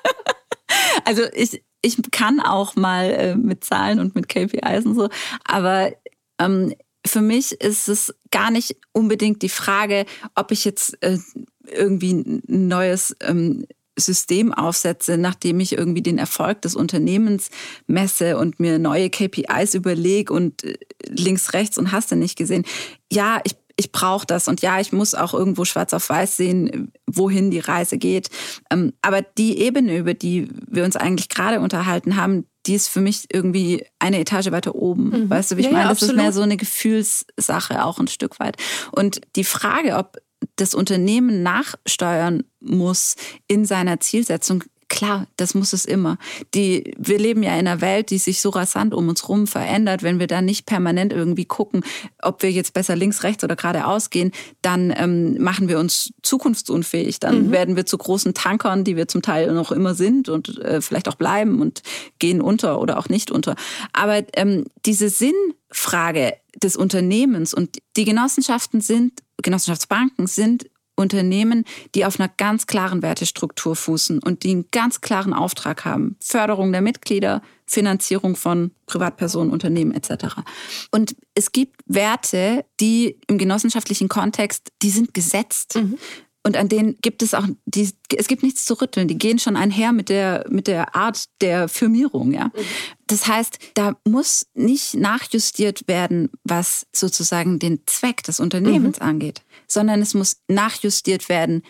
also 1.04 1.22
ich, 1.32 1.62
ich 1.80 1.98
kann 2.10 2.40
auch 2.40 2.74
mal 2.74 3.04
äh, 3.04 3.36
mit 3.36 3.62
Zahlen 3.62 4.00
und 4.00 4.16
mit 4.16 4.28
KPIs 4.28 4.84
und 4.84 4.96
so, 4.96 5.08
aber 5.44 5.92
ähm, 6.40 6.74
für 7.06 7.20
mich 7.20 7.52
ist 7.52 7.88
es 7.88 8.12
gar 8.32 8.50
nicht 8.50 8.76
unbedingt 8.92 9.42
die 9.42 9.48
Frage, 9.48 10.06
ob 10.34 10.50
ich 10.50 10.64
jetzt 10.64 11.00
äh, 11.04 11.18
irgendwie 11.66 12.14
ein 12.14 12.42
neues 12.46 13.16
ähm, 13.20 13.64
System 14.00 14.52
aufsetze, 14.52 15.16
nachdem 15.16 15.60
ich 15.60 15.72
irgendwie 15.72 16.02
den 16.02 16.18
Erfolg 16.18 16.62
des 16.62 16.74
Unternehmens 16.74 17.50
messe 17.86 18.38
und 18.38 18.60
mir 18.60 18.78
neue 18.78 19.10
KPIs 19.10 19.74
überlege 19.74 20.32
und 20.32 20.64
äh, 20.64 20.74
links, 21.06 21.52
rechts 21.52 21.78
und 21.78 21.92
hast 21.92 22.10
du 22.10 22.16
nicht 22.16 22.36
gesehen. 22.36 22.64
Ja, 23.12 23.40
ich, 23.44 23.56
ich 23.76 23.92
brauche 23.92 24.26
das 24.26 24.48
und 24.48 24.62
ja, 24.62 24.80
ich 24.80 24.92
muss 24.92 25.14
auch 25.14 25.34
irgendwo 25.34 25.64
schwarz 25.64 25.92
auf 25.92 26.08
weiß 26.08 26.36
sehen, 26.36 26.92
wohin 27.06 27.50
die 27.50 27.60
Reise 27.60 27.98
geht. 27.98 28.28
Ähm, 28.70 28.92
aber 29.02 29.22
die 29.22 29.58
Ebene, 29.58 29.96
über 29.96 30.14
die 30.14 30.48
wir 30.66 30.84
uns 30.84 30.96
eigentlich 30.96 31.28
gerade 31.28 31.60
unterhalten 31.60 32.16
haben, 32.16 32.46
die 32.66 32.74
ist 32.74 32.88
für 32.88 33.00
mich 33.00 33.24
irgendwie 33.32 33.86
eine 33.98 34.20
Etage 34.20 34.50
weiter 34.50 34.74
oben. 34.74 35.10
Mhm. 35.10 35.30
Weißt 35.30 35.50
du, 35.50 35.56
wie 35.56 35.60
ich 35.60 35.66
ja, 35.66 35.72
meine? 35.72 35.88
Das 35.88 36.00
ja, 36.00 36.08
ist 36.08 36.16
mehr 36.16 36.32
so 36.32 36.42
eine 36.42 36.56
Gefühlssache 36.56 37.84
auch 37.84 37.98
ein 37.98 38.08
Stück 38.08 38.38
weit. 38.38 38.56
Und 38.92 39.20
die 39.36 39.44
Frage, 39.44 39.96
ob 39.96 40.18
das 40.60 40.74
Unternehmen 40.74 41.42
nachsteuern 41.42 42.44
muss 42.60 43.16
in 43.46 43.64
seiner 43.64 44.00
Zielsetzung, 44.00 44.64
Klar, 44.90 45.28
das 45.36 45.54
muss 45.54 45.72
es 45.72 45.84
immer. 45.84 46.18
Die, 46.52 46.92
wir 46.98 47.20
leben 47.20 47.44
ja 47.44 47.52
in 47.52 47.68
einer 47.68 47.80
Welt, 47.80 48.10
die 48.10 48.18
sich 48.18 48.40
so 48.40 48.50
rasant 48.50 48.92
um 48.92 49.08
uns 49.08 49.22
herum 49.22 49.46
verändert. 49.46 50.02
Wenn 50.02 50.18
wir 50.18 50.26
da 50.26 50.42
nicht 50.42 50.66
permanent 50.66 51.12
irgendwie 51.12 51.44
gucken, 51.44 51.84
ob 52.20 52.42
wir 52.42 52.50
jetzt 52.50 52.74
besser 52.74 52.96
links, 52.96 53.22
rechts 53.22 53.44
oder 53.44 53.54
geradeaus 53.54 54.10
gehen, 54.10 54.32
dann 54.62 54.92
ähm, 54.96 55.40
machen 55.40 55.68
wir 55.68 55.78
uns 55.78 56.12
zukunftsunfähig. 56.22 57.20
Dann 57.20 57.46
mhm. 57.46 57.52
werden 57.52 57.76
wir 57.76 57.86
zu 57.86 57.96
großen 57.96 58.34
Tankern, 58.34 58.82
die 58.82 58.96
wir 58.96 59.06
zum 59.06 59.22
Teil 59.22 59.54
noch 59.54 59.70
immer 59.70 59.94
sind 59.94 60.28
und 60.28 60.58
äh, 60.58 60.80
vielleicht 60.80 61.08
auch 61.08 61.14
bleiben 61.14 61.60
und 61.60 61.82
gehen 62.18 62.40
unter 62.40 62.80
oder 62.80 62.98
auch 62.98 63.08
nicht 63.08 63.30
unter. 63.30 63.54
Aber 63.92 64.24
ähm, 64.34 64.64
diese 64.86 65.08
Sinnfrage 65.08 66.34
des 66.60 66.74
Unternehmens 66.74 67.54
und 67.54 67.78
die 67.96 68.04
Genossenschaften 68.04 68.80
sind, 68.80 69.20
Genossenschaftsbanken 69.40 70.26
sind 70.26 70.68
Unternehmen, 71.00 71.64
die 71.94 72.04
auf 72.04 72.20
einer 72.20 72.30
ganz 72.36 72.66
klaren 72.66 73.02
Wertestruktur 73.02 73.74
fußen 73.74 74.20
und 74.20 74.42
die 74.42 74.50
einen 74.50 74.66
ganz 74.70 75.00
klaren 75.00 75.32
Auftrag 75.32 75.84
haben. 75.84 76.16
Förderung 76.20 76.72
der 76.72 76.82
Mitglieder, 76.82 77.42
Finanzierung 77.66 78.36
von 78.36 78.72
Privatpersonen, 78.86 79.52
Unternehmen 79.52 79.92
etc. 79.92 80.36
Und 80.90 81.16
es 81.34 81.52
gibt 81.52 81.80
Werte, 81.86 82.64
die 82.80 83.18
im 83.26 83.38
genossenschaftlichen 83.38 84.08
Kontext, 84.08 84.72
die 84.82 84.90
sind 84.90 85.14
gesetzt. 85.14 85.76
Mhm. 85.76 85.98
Und 86.42 86.56
an 86.56 86.68
denen 86.68 86.96
gibt 87.02 87.22
es 87.22 87.34
auch, 87.34 87.46
die, 87.66 87.90
es 88.16 88.26
gibt 88.26 88.42
nichts 88.42 88.64
zu 88.64 88.80
rütteln. 88.80 89.08
Die 89.08 89.18
gehen 89.18 89.38
schon 89.38 89.56
einher 89.56 89.92
mit 89.92 90.08
der, 90.08 90.46
mit 90.48 90.68
der 90.68 90.96
Art 90.96 91.24
der 91.42 91.68
Firmierung, 91.68 92.32
ja. 92.32 92.46
Mhm. 92.46 92.52
Das 93.06 93.26
heißt, 93.26 93.58
da 93.74 93.96
muss 94.08 94.46
nicht 94.54 94.94
nachjustiert 94.94 95.86
werden, 95.86 96.30
was 96.44 96.86
sozusagen 96.94 97.58
den 97.58 97.80
Zweck 97.86 98.22
des 98.22 98.40
Unternehmens 98.40 99.00
mhm. 99.00 99.06
angeht, 99.06 99.42
sondern 99.66 100.00
es 100.00 100.14
muss 100.14 100.38
nachjustiert 100.48 101.28
werden, 101.28 101.62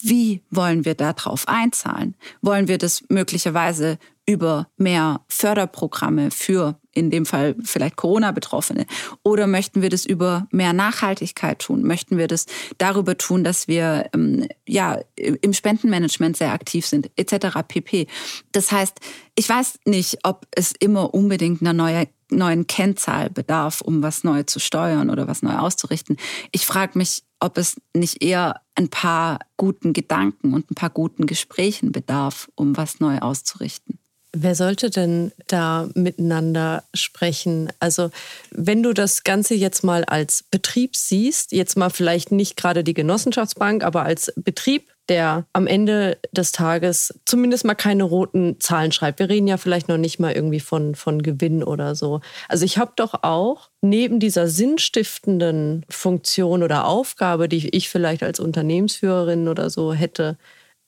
wie 0.00 0.42
wollen 0.50 0.84
wir 0.84 0.94
darauf 0.94 1.46
einzahlen? 1.46 2.16
Wollen 2.40 2.68
wir 2.68 2.78
das 2.78 3.04
möglicherweise 3.08 3.98
über 4.26 4.68
mehr 4.76 5.20
Förderprogramme 5.28 6.30
für 6.30 6.78
in 6.92 7.10
dem 7.10 7.26
Fall 7.26 7.54
vielleicht 7.62 7.96
Corona-Betroffene? 7.96 8.86
Oder 9.22 9.46
möchten 9.46 9.82
wir 9.82 9.90
das 9.90 10.04
über 10.04 10.48
mehr 10.50 10.72
Nachhaltigkeit 10.72 11.60
tun? 11.60 11.82
Möchten 11.82 12.18
wir 12.18 12.26
das 12.26 12.46
darüber 12.78 13.16
tun, 13.16 13.44
dass 13.44 13.68
wir 13.68 14.08
ähm, 14.12 14.48
ja 14.66 14.98
im 15.16 15.52
Spendenmanagement 15.52 16.36
sehr 16.36 16.52
aktiv 16.52 16.86
sind, 16.86 17.10
etc. 17.16 17.58
pp. 17.68 18.06
Das 18.52 18.72
heißt, 18.72 18.98
ich 19.36 19.48
weiß 19.48 19.80
nicht, 19.84 20.18
ob 20.24 20.46
es 20.50 20.72
immer 20.72 21.14
unbedingt 21.14 21.60
einer 21.60 21.74
neue, 21.74 22.08
neuen 22.30 22.66
Kennzahl 22.66 23.30
bedarf, 23.30 23.82
um 23.82 24.02
was 24.02 24.24
neu 24.24 24.42
zu 24.42 24.58
steuern 24.58 25.10
oder 25.10 25.28
was 25.28 25.42
neu 25.42 25.54
auszurichten. 25.56 26.16
Ich 26.50 26.66
frage 26.66 26.98
mich, 26.98 27.22
ob 27.38 27.58
es 27.58 27.76
nicht 27.94 28.22
eher 28.22 28.62
ein 28.74 28.88
paar 28.88 29.40
guten 29.58 29.92
Gedanken 29.92 30.54
und 30.54 30.70
ein 30.70 30.74
paar 30.74 30.90
guten 30.90 31.26
Gesprächen 31.26 31.92
bedarf, 31.92 32.48
um 32.54 32.76
was 32.76 33.00
neu 33.00 33.18
auszurichten. 33.18 33.98
Wer 34.38 34.54
sollte 34.54 34.90
denn 34.90 35.32
da 35.46 35.88
miteinander 35.94 36.84
sprechen? 36.92 37.72
Also 37.80 38.10
wenn 38.50 38.82
du 38.82 38.92
das 38.92 39.24
Ganze 39.24 39.54
jetzt 39.54 39.82
mal 39.82 40.04
als 40.04 40.42
Betrieb 40.42 40.94
siehst, 40.94 41.52
jetzt 41.52 41.78
mal 41.78 41.88
vielleicht 41.88 42.32
nicht 42.32 42.54
gerade 42.54 42.84
die 42.84 42.92
Genossenschaftsbank, 42.92 43.82
aber 43.82 44.02
als 44.02 44.34
Betrieb, 44.36 44.90
der 45.08 45.46
am 45.54 45.66
Ende 45.66 46.18
des 46.32 46.52
Tages 46.52 47.18
zumindest 47.24 47.64
mal 47.64 47.74
keine 47.74 48.04
roten 48.04 48.60
Zahlen 48.60 48.92
schreibt. 48.92 49.20
Wir 49.20 49.30
reden 49.30 49.48
ja 49.48 49.56
vielleicht 49.56 49.88
noch 49.88 49.96
nicht 49.96 50.18
mal 50.18 50.34
irgendwie 50.34 50.60
von, 50.60 50.94
von 50.96 51.22
Gewinn 51.22 51.62
oder 51.62 51.94
so. 51.94 52.20
Also 52.46 52.66
ich 52.66 52.76
habe 52.76 52.92
doch 52.94 53.22
auch 53.22 53.70
neben 53.80 54.20
dieser 54.20 54.48
sinnstiftenden 54.48 55.86
Funktion 55.88 56.62
oder 56.62 56.84
Aufgabe, 56.84 57.48
die 57.48 57.70
ich 57.70 57.88
vielleicht 57.88 58.22
als 58.22 58.38
Unternehmensführerin 58.38 59.48
oder 59.48 59.70
so 59.70 59.94
hätte, 59.94 60.36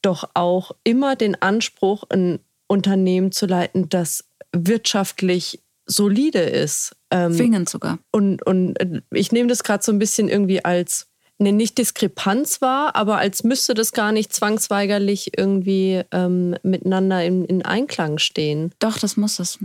doch 0.03 0.29
auch 0.35 0.73
immer 0.85 1.17
den 1.17 1.41
Anspruch, 1.41 2.05
ein 2.11 2.41
Unternehmen 2.69 3.33
zu 3.33 3.47
leiten, 3.47 3.89
das 3.89 4.25
wirtschaftlich 4.53 5.61
solide 5.87 6.41
ist. 6.41 6.95
Ähm, 7.11 7.33
Zwingend 7.33 7.69
sogar. 7.69 7.99
Und, 8.13 8.47
und 8.47 8.77
äh, 8.81 9.01
ich 9.13 9.33
nehme 9.33 9.49
das 9.49 9.65
gerade 9.65 9.83
so 9.83 9.91
ein 9.91 9.99
bisschen 9.99 10.29
irgendwie 10.29 10.65
als 10.65 11.09
eine 11.41 11.53
nicht 11.53 11.79
Diskrepanz 11.79 12.61
wahr, 12.61 12.97
aber 12.97 13.19
als 13.19 13.45
müsste 13.45 13.75
das 13.75 13.93
gar 13.93 14.13
nicht 14.13 14.33
zwangsweigerlich 14.33 15.39
irgendwie 15.39 16.03
ähm, 16.11 16.57
miteinander 16.63 17.25
in, 17.25 17.45
in 17.45 17.65
Einklang 17.65 18.19
stehen. 18.19 18.73
Doch, 18.81 18.99
das 18.99 19.17
muss 19.17 19.39
es. 19.39 19.59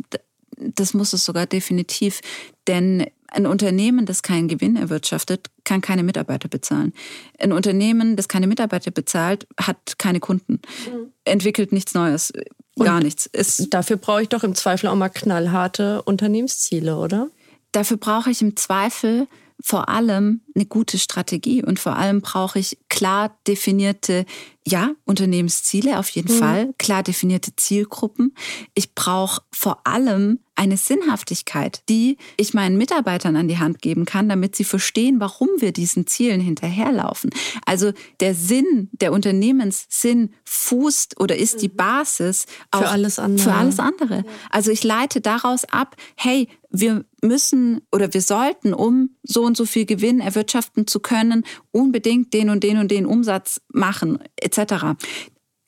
Das 0.57 0.93
muss 0.93 1.13
es 1.13 1.25
sogar 1.25 1.47
definitiv. 1.47 2.21
Denn 2.67 3.07
ein 3.33 3.45
Unternehmen, 3.45 4.05
das 4.05 4.23
keinen 4.23 4.47
Gewinn 4.47 4.75
erwirtschaftet, 4.75 5.49
kann 5.63 5.81
keine 5.81 6.03
Mitarbeiter 6.03 6.47
bezahlen. 6.47 6.93
Ein 7.39 7.51
Unternehmen, 7.51 8.15
das 8.15 8.27
keine 8.27 8.47
Mitarbeiter 8.47 8.91
bezahlt, 8.91 9.47
hat 9.59 9.97
keine 9.97 10.19
Kunden, 10.19 10.53
mhm. 10.53 11.11
entwickelt 11.25 11.71
nichts 11.71 11.93
Neues, 11.93 12.31
und 12.75 12.85
gar 12.85 13.01
nichts. 13.01 13.25
Ist 13.27 13.73
dafür 13.73 13.97
brauche 13.97 14.23
ich 14.23 14.29
doch 14.29 14.43
im 14.43 14.55
Zweifel 14.55 14.87
auch 14.87 14.95
mal 14.95 15.09
knallharte 15.09 16.01
Unternehmensziele, 16.03 16.97
oder? 16.97 17.29
Dafür 17.71 17.97
brauche 17.97 18.31
ich 18.31 18.41
im 18.41 18.55
Zweifel 18.55 19.27
vor 19.61 19.89
allem 19.89 20.41
eine 20.55 20.65
gute 20.65 20.99
Strategie 20.99 21.63
und 21.63 21.79
vor 21.79 21.95
allem 21.95 22.21
brauche 22.21 22.59
ich 22.59 22.77
klar 22.89 23.35
definierte, 23.47 24.25
ja, 24.65 24.91
Unternehmensziele 25.05 25.99
auf 25.99 26.09
jeden 26.09 26.33
mhm. 26.33 26.39
Fall, 26.39 26.73
klar 26.77 27.03
definierte 27.03 27.55
Zielgruppen. 27.55 28.35
Ich 28.75 28.95
brauche 28.95 29.41
vor 29.51 29.85
allem 29.85 30.39
eine 30.55 30.77
Sinnhaftigkeit, 30.77 31.81
die 31.89 32.17
ich 32.37 32.53
meinen 32.53 32.77
Mitarbeitern 32.77 33.35
an 33.35 33.47
die 33.47 33.57
Hand 33.57 33.81
geben 33.81 34.05
kann, 34.05 34.29
damit 34.29 34.55
sie 34.55 34.63
verstehen, 34.63 35.19
warum 35.19 35.49
wir 35.57 35.71
diesen 35.71 36.05
Zielen 36.05 36.39
hinterherlaufen. 36.39 37.31
Also 37.65 37.91
der 38.19 38.35
Sinn, 38.35 38.89
der 38.91 39.11
Unternehmenssinn 39.11 40.33
fußt 40.45 41.19
oder 41.19 41.35
ist 41.35 41.61
die 41.61 41.69
mhm. 41.69 41.75
Basis 41.75 42.45
für 42.73 42.87
alles 42.87 43.17
andere. 43.17 43.43
Für 43.43 43.53
alles 43.53 43.79
andere. 43.79 44.23
Also 44.51 44.71
ich 44.71 44.83
leite 44.83 45.21
daraus 45.21 45.65
ab, 45.65 45.95
hey, 46.15 46.47
wir 46.69 47.05
müssen 47.21 47.81
oder 47.91 48.13
wir 48.13 48.21
sollten, 48.21 48.73
um 48.73 49.11
so 49.23 49.43
und 49.43 49.57
so 49.57 49.65
viel 49.65 49.85
Gewinn 49.85 50.19
erwirtschaften 50.19 50.42
zu 50.45 50.99
können, 50.99 51.43
unbedingt 51.71 52.33
den 52.33 52.49
und 52.49 52.63
den 52.63 52.77
und 52.77 52.91
den 52.91 53.05
Umsatz 53.05 53.61
machen, 53.69 54.19
etc. 54.35 54.95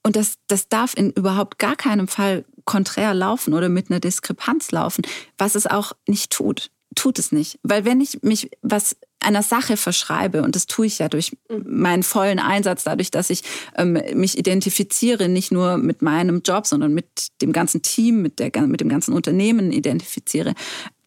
Und 0.04 0.16
das, 0.16 0.36
das 0.48 0.70
darf 0.70 0.94
in 0.96 1.12
überhaupt 1.12 1.58
gar 1.58 1.76
keinem 1.76 2.08
Fall 2.08 2.46
konträr 2.66 3.14
laufen 3.14 3.54
oder 3.54 3.70
mit 3.70 3.90
einer 3.90 4.00
Diskrepanz 4.00 4.72
laufen, 4.72 5.04
was 5.38 5.56
es 5.56 5.68
auch 5.68 5.94
nicht 6.08 6.32
tut. 6.32 6.72
Tut 6.96 7.20
es 7.20 7.32
nicht. 7.32 7.60
Weil 7.64 7.86
wenn 7.86 8.02
ich 8.02 8.22
mich 8.24 8.50
was 8.62 8.96
einer 9.20 9.44
Sache 9.44 9.78
verschreibe, 9.78 10.44
und 10.44 10.56
das 10.56 10.68
tue 10.68 10.86
ich 10.86 11.00
ja 11.00 11.10
durch 11.10 11.36
meinen 11.64 12.04
vollen 12.04 12.40
Einsatz, 12.40 12.84
dadurch, 12.84 13.12
dass 13.12 13.30
ich 13.30 13.42
ähm, 13.76 14.00
mich 14.14 14.38
identifiziere, 14.38 15.28
nicht 15.28 15.52
nur 15.52 15.78
mit 15.78 16.02
meinem 16.02 16.42
Job, 16.44 16.68
sondern 16.68 16.94
mit 16.94 17.30
dem 17.42 17.52
ganzen 17.52 17.82
Team, 17.82 18.22
mit, 18.22 18.40
der, 18.40 18.52
mit 18.68 18.82
dem 18.82 18.90
ganzen 18.90 19.14
Unternehmen 19.14 19.72
identifiziere, 19.72 20.54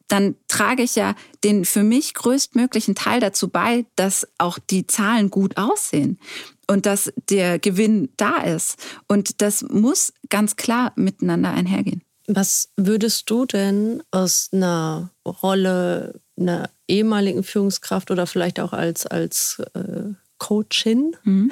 dann 0.09 0.37
trage 0.49 0.83
ich 0.83 0.97
ja 0.97 1.15
den 1.45 1.65
für 1.65 1.83
mich 1.83 2.15
größtmöglichen 2.15 2.95
Teil 2.95 3.21
dazu 3.21 3.49
bei, 3.49 3.85
dass 3.97 4.27
auch 4.39 4.59
die 4.59 4.87
Zahlen 4.87 5.31
gut 5.31 5.57
aussehen 5.57 6.19
und 6.67 6.87
dass 6.87 7.13
der 7.29 7.59
Gewinn 7.59 8.11
da 8.17 8.39
ist. 8.39 8.77
Und 9.07 9.41
das 9.43 9.63
muss 9.63 10.13
ganz 10.29 10.57
klar 10.57 10.93
miteinander 10.97 11.51
einhergehen. 11.51 12.03
Was 12.27 12.71
würdest 12.77 13.31
du 13.31 13.47
denn 13.47 14.03
aus 14.11 14.51
einer 14.53 15.11
Rolle 15.27 16.21
einer 16.39 16.71
ehemaligen 16.87 17.43
Führungskraft 17.43 18.11
oder 18.11 18.27
vielleicht 18.27 18.61
auch 18.61 18.73
als, 18.73 19.07
als 19.07 19.63
äh, 19.75 20.13
Coachin 20.39 21.17
mhm. 21.25 21.51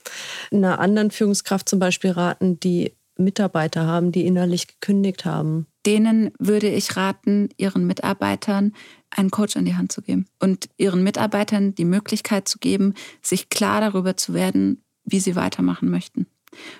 einer 0.52 0.80
anderen 0.80 1.10
Führungskraft 1.10 1.68
zum 1.68 1.78
Beispiel 1.78 2.10
raten, 2.10 2.60
die 2.60 2.94
Mitarbeiter 3.16 3.86
haben, 3.86 4.12
die 4.12 4.26
innerlich 4.26 4.66
gekündigt 4.66 5.24
haben? 5.24 5.66
Denen 5.88 6.32
würde 6.38 6.68
ich 6.68 6.96
raten, 6.96 7.48
ihren 7.56 7.86
Mitarbeitern 7.86 8.74
einen 9.08 9.30
Coach 9.30 9.56
an 9.56 9.64
die 9.64 9.74
Hand 9.74 9.90
zu 9.90 10.02
geben 10.02 10.26
und 10.38 10.68
ihren 10.76 11.02
Mitarbeitern 11.02 11.74
die 11.74 11.86
Möglichkeit 11.86 12.46
zu 12.46 12.58
geben, 12.58 12.92
sich 13.22 13.48
klar 13.48 13.80
darüber 13.80 14.14
zu 14.14 14.34
werden, 14.34 14.84
wie 15.06 15.18
sie 15.18 15.34
weitermachen 15.34 15.88
möchten. 15.88 16.26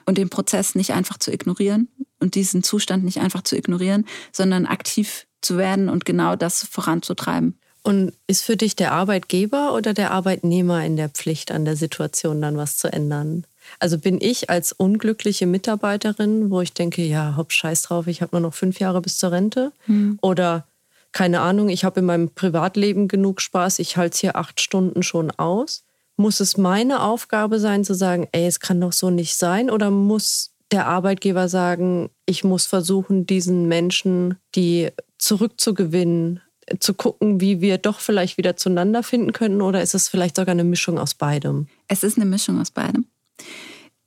Und 0.05 0.19
den 0.19 0.29
Prozess 0.29 0.75
nicht 0.75 0.93
einfach 0.93 1.17
zu 1.17 1.33
ignorieren 1.33 1.89
und 2.21 2.35
diesen 2.35 2.63
Zustand 2.63 3.03
nicht 3.03 3.19
einfach 3.21 3.41
zu 3.41 3.57
ignorieren, 3.57 4.05
sondern 4.31 4.67
aktiv 4.67 5.27
zu 5.41 5.57
werden 5.57 5.89
und 5.89 6.05
genau 6.05 6.37
das 6.37 6.65
voranzutreiben. 6.65 7.59
Und 7.83 8.13
ist 8.27 8.43
für 8.43 8.59
dich 8.59 8.77
der 8.77 8.93
Arbeitgeber 8.93 9.73
oder 9.73 9.95
der 9.95 10.11
Arbeitnehmer 10.11 10.85
in 10.85 10.97
der 10.97 11.09
Pflicht, 11.09 11.51
an 11.51 11.65
der 11.65 11.77
Situation 11.77 12.43
dann 12.43 12.59
was 12.59 12.77
zu 12.77 12.93
ändern? 12.93 13.47
Also 13.79 13.99
bin 13.99 14.19
ich 14.21 14.51
als 14.51 14.73
unglückliche 14.73 15.47
Mitarbeiterin, 15.47 16.51
wo 16.51 16.61
ich 16.61 16.73
denke, 16.73 17.03
ja, 17.03 17.35
hopp, 17.37 17.53
scheiß 17.53 17.83
drauf, 17.83 18.07
ich 18.07 18.23
habe 18.23 18.37
nur 18.37 18.41
noch 18.41 18.55
fünf 18.55 18.81
Jahre 18.81 19.01
bis 19.01 19.19
zur 19.19 19.33
Rente. 19.33 19.73
Mhm. 19.87 20.19
Oder 20.23 20.67
keine 21.13 21.41
Ahnung, 21.41 21.69
ich 21.69 21.85
habe 21.85 22.01
in 22.01 22.07
meinem 22.07 22.31
Privatleben 22.31 23.09
genug 23.09 23.41
Spaß, 23.41 23.79
ich 23.79 23.97
halte 23.97 24.15
es 24.15 24.21
hier 24.21 24.37
acht 24.37 24.61
Stunden 24.61 25.03
schon 25.03 25.31
aus. 25.31 25.85
Muss 26.17 26.41
es 26.41 26.57
meine 26.57 27.03
Aufgabe 27.03 27.61
sein, 27.61 27.85
zu 27.85 27.95
sagen, 27.95 28.29
ey, 28.33 28.47
es 28.47 28.61
kann 28.61 28.81
doch 28.81 28.93
so 28.93 29.11
nicht 29.11 29.37
sein? 29.37 29.71
Oder 29.71 29.91
muss 29.91 30.51
der 30.73 30.87
Arbeitgeber 30.87 31.49
sagen, 31.49 32.11
ich 32.27 32.45
muss 32.45 32.67
versuchen, 32.67 33.27
diesen 33.27 33.69
Menschen 33.69 34.37
die 34.55 34.91
zurückzugewinnen, 35.19 36.41
zu 36.81 36.95
gucken, 36.95 37.41
wie 37.41 37.61
wir 37.61 37.79
doch 37.79 38.01
vielleicht 38.01 38.37
wieder 38.37 38.57
zueinander 38.57 39.03
finden 39.03 39.33
könnten? 39.33 39.63
Oder 39.63 39.83
ist 39.83 39.95
es 39.95 40.09
vielleicht 40.09 40.37
sogar 40.37 40.53
eine 40.53 40.65
Mischung 40.65 40.99
aus 40.99 41.15
beidem? 41.15 41.69
Es 41.89 42.03
ist 42.03 42.17
eine 42.17 42.27
Mischung 42.27 42.61
aus 42.61 42.71
beidem. 42.71 43.07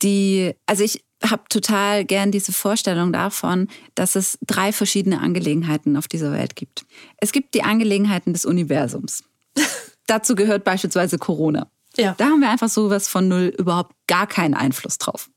Die, 0.01 0.53
also 0.65 0.83
ich 0.83 1.03
habe 1.23 1.43
total 1.49 2.05
gern 2.05 2.31
diese 2.31 2.51
Vorstellung 2.51 3.13
davon, 3.13 3.67
dass 3.95 4.15
es 4.15 4.37
drei 4.45 4.71
verschiedene 4.71 5.19
Angelegenheiten 5.19 5.95
auf 5.95 6.07
dieser 6.07 6.31
Welt 6.31 6.55
gibt. 6.55 6.85
Es 7.17 7.31
gibt 7.31 7.53
die 7.53 7.63
Angelegenheiten 7.63 8.33
des 8.33 8.45
Universums. 8.45 9.23
Dazu 10.07 10.35
gehört 10.35 10.63
beispielsweise 10.63 11.17
Corona. 11.17 11.67
Ja. 11.97 12.15
Da 12.17 12.25
haben 12.25 12.39
wir 12.39 12.49
einfach 12.49 12.69
sowas 12.69 13.07
von 13.07 13.27
null 13.27 13.53
überhaupt 13.57 13.95
gar 14.07 14.25
keinen 14.25 14.53
Einfluss 14.53 14.97
drauf. 14.97 15.29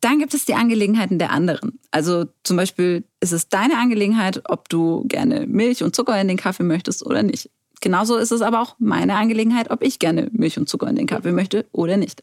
Dann 0.00 0.18
gibt 0.18 0.34
es 0.34 0.44
die 0.44 0.54
Angelegenheiten 0.54 1.18
der 1.18 1.30
anderen. 1.30 1.78
Also 1.90 2.26
zum 2.42 2.56
Beispiel 2.56 3.04
ist 3.20 3.32
es 3.32 3.48
deine 3.48 3.78
Angelegenheit, 3.78 4.42
ob 4.50 4.68
du 4.68 5.04
gerne 5.06 5.46
Milch 5.46 5.82
und 5.82 5.94
Zucker 5.94 6.20
in 6.20 6.28
den 6.28 6.36
Kaffee 6.36 6.64
möchtest 6.64 7.06
oder 7.06 7.22
nicht. 7.22 7.50
Genauso 7.80 8.16
ist 8.16 8.32
es 8.32 8.42
aber 8.42 8.60
auch 8.60 8.76
meine 8.78 9.16
Angelegenheit, 9.16 9.70
ob 9.70 9.82
ich 9.82 9.98
gerne 9.98 10.28
Milch 10.32 10.58
und 10.58 10.68
Zucker 10.68 10.88
in 10.88 10.96
den 10.96 11.06
Kaffee 11.06 11.32
möchte 11.32 11.66
oder 11.72 11.96
nicht. 11.96 12.22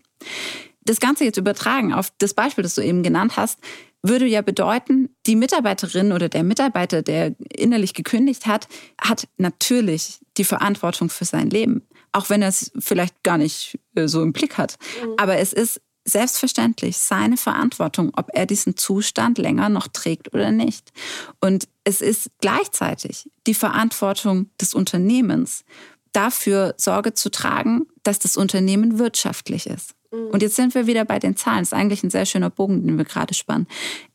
Das 0.81 0.99
Ganze 0.99 1.25
jetzt 1.25 1.37
übertragen 1.37 1.93
auf 1.93 2.11
das 2.17 2.33
Beispiel, 2.33 2.63
das 2.63 2.75
du 2.75 2.81
eben 2.81 3.03
genannt 3.03 3.37
hast, 3.37 3.59
würde 4.01 4.25
ja 4.25 4.41
bedeuten, 4.41 5.09
die 5.25 5.35
Mitarbeiterin 5.35 6.11
oder 6.11 6.29
der 6.29 6.43
Mitarbeiter, 6.43 7.01
der 7.01 7.35
innerlich 7.53 7.93
gekündigt 7.93 8.45
hat, 8.45 8.67
hat 8.99 9.27
natürlich 9.37 10.19
die 10.37 10.45
Verantwortung 10.45 11.09
für 11.09 11.25
sein 11.25 11.49
Leben. 11.49 11.85
Auch 12.11 12.29
wenn 12.29 12.41
er 12.41 12.49
es 12.49 12.71
vielleicht 12.79 13.23
gar 13.23 13.37
nicht 13.37 13.77
äh, 13.95 14.07
so 14.07 14.23
im 14.23 14.33
Blick 14.33 14.57
hat. 14.57 14.77
Mhm. 15.03 15.13
Aber 15.17 15.37
es 15.37 15.53
ist 15.53 15.81
selbstverständlich 16.05 16.97
seine 16.97 17.37
Verantwortung, 17.37 18.11
ob 18.15 18.29
er 18.33 18.45
diesen 18.45 18.77
Zustand 18.77 19.37
länger 19.37 19.69
noch 19.69 19.87
trägt 19.87 20.33
oder 20.33 20.51
nicht. 20.51 20.91
Und 21.39 21.67
es 21.83 22.01
ist 22.01 22.31
gleichzeitig 22.39 23.29
die 23.45 23.53
Verantwortung 23.53 24.49
des 24.59 24.73
Unternehmens, 24.73 25.65
dafür 26.11 26.73
Sorge 26.77 27.13
zu 27.13 27.29
tragen, 27.29 27.85
dass 28.01 28.17
das 28.17 28.37
Unternehmen 28.37 28.97
wirtschaftlich 28.97 29.67
ist. 29.67 29.93
Mhm. 30.11 30.27
Und 30.31 30.41
jetzt 30.41 30.55
sind 30.55 30.75
wir 30.75 30.87
wieder 30.87 31.05
bei 31.05 31.19
den 31.19 31.35
Zahlen. 31.35 31.59
Das 31.59 31.69
ist 31.69 31.73
eigentlich 31.73 32.03
ein 32.03 32.09
sehr 32.09 32.25
schöner 32.25 32.49
Bogen, 32.49 32.85
den 32.85 32.97
wir 32.97 33.05
gerade 33.05 33.33
spannen. 33.33 33.67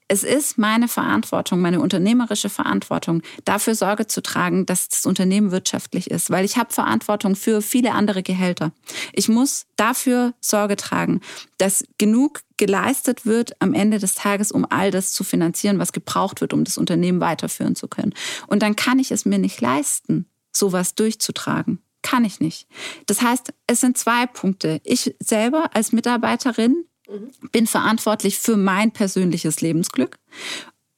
Es 0.07 0.23
ist 0.23 0.59
meine 0.59 0.87
Verantwortung, 0.87 1.61
meine 1.61 1.81
unternehmerische 1.81 2.51
Verantwortung, 2.51 3.23
dafür 3.47 3.75
Sorge 3.75 4.07
zu 4.07 4.23
tragen, 4.23 4.67
dass 4.67 4.89
das 4.91 5.07
Unternehmen 5.07 5.51
wirtschaftlich 5.51 6.11
ist, 6.11 6.31
weil 6.31 6.45
ich 6.45 6.59
habe 6.59 6.75
Verantwortung 6.75 7.37
für 7.37 7.63
viele 7.63 7.93
andere 7.93 8.23
Gehälter. 8.23 8.73
Ich 9.15 9.31
muss 9.31 9.65
dafür 9.77 10.35
Sorge 10.41 10.77
tragen, 10.77 11.23
dass 11.57 11.85
genug 11.97 12.43
geleistet 12.59 13.25
wird 13.25 13.61
am 13.63 13.73
Ende 13.73 13.99
des 13.99 14.15
Tages, 14.15 14.53
um 14.53 14.67
all 14.69 14.91
das 14.91 15.13
zu 15.13 15.25
finanzieren, 15.25 15.79
was 15.79 15.93
gebraucht 15.93 16.43
wird, 16.43 16.53
um 16.53 16.65
das 16.65 16.77
Unternehmen 16.77 17.21
weiterführen 17.21 17.75
zu 17.75 17.89
können. 17.89 18.13
Und 18.47 18.63
dann 18.63 18.77
kann 18.77 18.99
ich 18.99 19.11
es 19.11 19.25
mir 19.25 19.39
nicht 19.39 19.61
leisten, 19.63 20.27
sowas 20.53 20.95
durchzutragen. 20.95 21.84
Kann 22.05 22.27
ich 22.27 22.39
nicht. 22.39 22.69
Das 23.07 23.23
heißt, 23.23 23.55
es 23.67 23.81
sind 23.81 23.97
zwei 23.97 24.27
Punkte. 24.27 24.79
Ich 24.85 25.17
selber 25.21 25.71
als 25.73 25.91
Mitarbeiterin 25.93 26.85
mhm. 27.09 27.31
bin 27.51 27.67
verantwortlich 27.67 28.39
für 28.39 28.59
mein 28.59 28.93
persönliches 28.93 29.63
Lebensglück. 29.63 30.19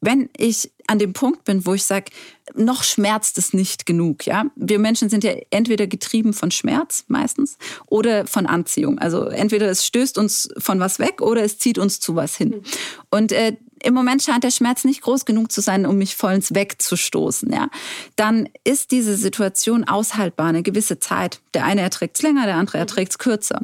Wenn 0.01 0.29
ich 0.37 0.73
an 0.89 0.99
dem 0.99 1.13
Punkt 1.13 1.45
bin, 1.45 1.65
wo 1.65 1.75
ich 1.75 1.85
sage, 1.85 2.11
noch 2.55 2.83
schmerzt 2.83 3.39
es 3.39 3.55
nicht 3.55 3.87
genug, 3.87 4.27
ja. 4.27 4.47
Wir 4.57 4.81
Menschen 4.81 5.09
sind 5.09 5.23
ja 5.23 5.33
entweder 5.51 5.87
getrieben 5.87 6.33
von 6.33 6.51
Schmerz 6.51 7.05
meistens 7.07 7.57
oder 7.87 8.27
von 8.27 8.47
Anziehung. 8.47 8.99
Also 8.99 9.27
entweder 9.27 9.71
es 9.71 9.87
stößt 9.87 10.19
uns 10.19 10.49
von 10.59 10.81
was 10.81 10.99
weg 10.99 11.23
oder 11.23 11.45
es 11.45 11.59
zieht 11.59 11.79
uns 11.79 12.01
zu 12.01 12.17
was 12.17 12.37
hin. 12.37 12.49
Mhm. 12.49 12.63
Und 13.11 13.33
äh, 13.33 13.57
im 13.87 13.95
Moment 13.95 14.23
scheint 14.23 14.45
der 14.45 14.51
Schmerz 14.51 14.85
nicht 14.85 15.01
groß 15.03 15.25
genug 15.25 15.53
zu 15.53 15.61
sein, 15.61 15.87
um 15.87 15.97
mich 15.97 16.17
vollends 16.17 16.55
wegzustoßen, 16.55 17.53
ja, 17.53 17.69
dann 18.17 18.49
ist 18.65 18.91
diese 18.91 19.17
Situation 19.17 19.85
aushaltbar 19.85 20.49
eine 20.49 20.63
gewisse 20.63 20.99
Zeit. 20.99 21.41
Der 21.55 21.65
eine 21.65 21.83
erträgt 21.83 22.17
es 22.17 22.23
länger, 22.23 22.47
der 22.47 22.57
andere 22.57 22.79
erträgt 22.79 23.13
es 23.13 23.19
kürzer. 23.19 23.63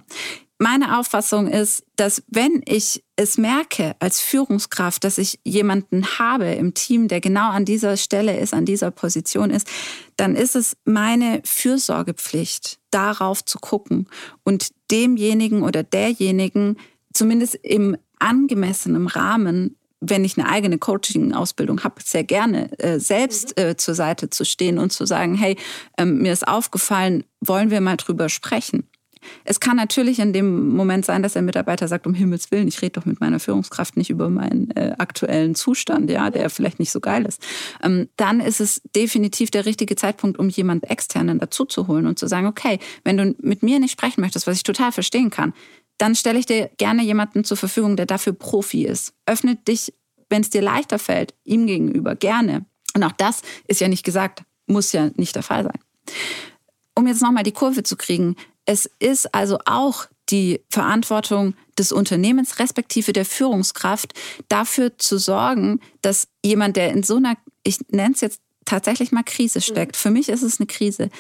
Meine 0.59 0.97
Auffassung 0.97 1.49
ist, 1.49 1.85
dass 1.97 2.23
wenn 2.29 2.63
ich 2.65 3.03
es 3.17 3.37
merke 3.37 3.97
als 3.99 4.21
Führungskraft, 4.21 5.03
dass 5.03 5.19
ich 5.19 5.41
jemanden 5.43 6.07
habe 6.21 6.53
im 6.53 6.73
Team, 6.73 7.09
der 7.09 7.21
genau 7.21 7.51
an 7.51 7.65
dieser 7.65 7.97
Stelle 7.97 8.39
ist, 8.39 8.55
an 8.55 8.65
dieser 8.65 8.93
Position 8.93 9.51
ist, 9.51 9.67
dann 10.17 10.37
ist 10.37 10.55
es 10.55 10.77
meine 10.85 11.43
Fürsorgepflicht, 11.45 12.79
darauf 12.93 13.45
zu 13.45 13.59
gucken 13.59 14.09
und 14.45 14.69
demjenigen 14.93 15.63
oder 15.65 15.83
derjenigen 15.83 16.77
zumindest 17.13 17.57
im 17.57 17.97
angemessenen 18.21 19.09
Rahmen 19.09 19.77
wenn 20.03 20.25
ich 20.25 20.37
eine 20.37 20.49
eigene 20.49 20.79
Coaching-Ausbildung 20.79 21.85
habe, 21.85 21.95
sehr 22.05 22.25
gerne 22.25 22.77
äh, 22.79 22.99
selbst 22.99 23.57
mhm. 23.57 23.65
äh, 23.65 23.77
zur 23.77 23.95
Seite 23.95 24.29
zu 24.29 24.45
stehen 24.45 24.79
und 24.79 24.93
zu 24.93 25.07
sagen, 25.07 25.35
hey, 25.35 25.57
ähm, 25.97 26.19
mir 26.19 26.33
ist 26.33 26.47
aufgefallen, 26.47 27.25
wollen 27.41 27.71
wir 27.71 27.81
mal 27.81 27.97
drüber 27.97 28.29
sprechen. 28.29 28.89
Es 29.45 29.61
kann 29.61 29.77
natürlich 29.77 30.19
in 30.19 30.33
dem 30.33 30.71
Moment 30.71 31.05
sein, 31.05 31.23
dass 31.23 31.35
der 31.35 31.43
Mitarbeiter 31.43 31.87
sagt, 31.87 32.07
um 32.07 32.15
Himmels 32.15 32.51
Willen, 32.51 32.69
ich 32.69 32.83
rede 32.83 32.93
doch 32.93 33.05
mit 33.05 33.21
meiner 33.21 33.39
Führungskraft 33.39 33.97
nicht 33.97 34.11
über 34.11 34.29
meinen 34.29 34.71
äh, 34.73 34.95
aktuellen 34.99 35.55
Zustand, 35.55 36.11
ja, 36.11 36.31
der 36.31 36.51
vielleicht 36.51 36.81
nicht 36.81 36.91
so 36.91 36.99
geil 36.99 37.25
ist. 37.25 37.41
Ähm, 37.83 38.09
dann 38.17 38.41
ist 38.41 38.61
es 38.61 38.83
definitiv 38.97 39.53
der 39.53 39.65
richtige 39.65 39.97
Zeitpunkt, 39.97 40.39
um 40.39 40.49
jemand 40.49 40.91
externen 40.91 41.39
dazu 41.39 41.65
zu 41.65 41.87
holen 41.87 42.07
und 42.07 42.19
zu 42.19 42.27
sagen, 42.27 42.47
okay, 42.47 42.79
wenn 43.05 43.17
du 43.17 43.35
mit 43.39 43.63
mir 43.63 43.79
nicht 43.79 43.93
sprechen 43.93 44.21
möchtest, 44.21 44.47
was 44.47 44.57
ich 44.57 44.65
total 44.65 44.91
verstehen 44.91 45.31
kann, 45.31 45.53
dann 46.03 46.17
stelle 46.17 46.41
ich 46.41 46.47
dir 46.47 46.69
gerne 46.79 47.05
jemanden 47.05 47.45
zur 47.45 47.57
Verfügung, 47.57 47.97
der 47.97 48.07
dafür 48.07 48.33
Profi 48.33 48.85
ist. 48.85 49.15
Öffne 49.25 49.55
dich, 49.55 49.95
wenn 50.29 50.43
es 50.43 50.51
dir 50.51 50.61
leichter 50.61 50.99
fällt, 50.99 51.33
ihm 51.45 51.69
gegenüber 51.69 52.17
gerne. 52.17 52.67
Und 52.97 53.05
auch 53.05 53.13
das 53.13 53.43
ist 53.69 53.81
ja 53.81 53.87
nicht 53.87 54.03
gesagt, 54.03 54.43
muss 54.67 54.91
ja 54.91 55.11
nicht 55.15 55.37
der 55.37 55.45
Fall 55.45 55.63
sein. 55.63 55.79
Um 56.97 57.07
jetzt 57.07 57.23
nochmal 57.23 57.45
die 57.45 57.53
Kurve 57.53 57.85
zu 57.85 57.97
kriegen, 57.97 58.35
es 58.65 58.91
ist 58.99 59.33
also 59.33 59.61
auch 59.65 60.07
die 60.29 60.61
Verantwortung 60.71 61.55
des 61.79 61.93
Unternehmens 61.93 62.59
respektive 62.59 63.13
der 63.13 63.25
Führungskraft, 63.25 64.13
dafür 64.49 64.99
zu 64.99 65.19
sorgen, 65.19 65.79
dass 66.01 66.27
jemand, 66.45 66.75
der 66.75 66.91
in 66.91 67.05
so 67.05 67.15
einer, 67.15 67.37
ich 67.63 67.79
nenne 67.91 68.15
es 68.15 68.23
jetzt 68.23 68.41
tatsächlich 68.65 69.13
mal 69.13 69.23
Krise 69.23 69.61
steckt, 69.61 69.97
für 69.97 70.11
mich 70.11 70.29
ist 70.31 70.43
es 70.43 70.59
eine 70.59 70.67
Krise, 70.67 71.11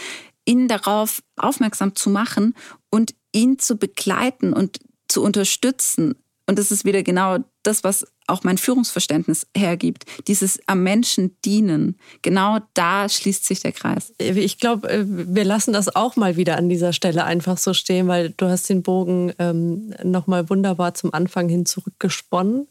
ihn 0.44 0.66
darauf 0.66 1.22
aufmerksam 1.36 1.94
zu 1.94 2.10
machen 2.10 2.56
und 2.90 3.14
ihn 3.32 3.58
zu 3.58 3.76
begleiten 3.76 4.52
und 4.52 4.78
zu 5.08 5.22
unterstützen. 5.22 6.14
Und 6.46 6.58
das 6.58 6.70
ist 6.70 6.84
wieder 6.84 7.02
genau 7.02 7.38
das, 7.62 7.84
was 7.84 8.06
auch 8.26 8.42
mein 8.44 8.58
Führungsverständnis 8.58 9.46
hergibt. 9.56 10.04
Dieses 10.26 10.60
am 10.66 10.82
Menschen 10.82 11.36
dienen. 11.44 11.98
Genau 12.22 12.58
da 12.74 13.08
schließt 13.08 13.44
sich 13.44 13.60
der 13.60 13.72
Kreis. 13.72 14.12
Ich 14.18 14.58
glaube, 14.58 14.88
äh, 14.88 15.04
wir 15.06 15.44
lassen 15.44 15.72
das 15.72 15.94
auch 15.94 16.16
mal 16.16 16.36
wieder 16.36 16.56
an 16.56 16.68
dieser 16.68 16.92
Stelle 16.92 17.24
einfach 17.24 17.58
so 17.58 17.74
stehen, 17.74 18.08
weil 18.08 18.30
du 18.30 18.46
hast 18.46 18.68
den 18.68 18.82
Bogen 18.82 19.32
ähm, 19.38 19.94
nochmal 20.02 20.48
wunderbar 20.50 20.94
zum 20.94 21.14
Anfang 21.14 21.48
hin 21.48 21.66
zurückgesponnen. 21.66 22.68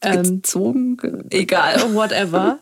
Ähm, 0.00 0.22
Gezogen, 0.22 0.98
egal. 1.30 1.76
Whatever. 1.94 2.58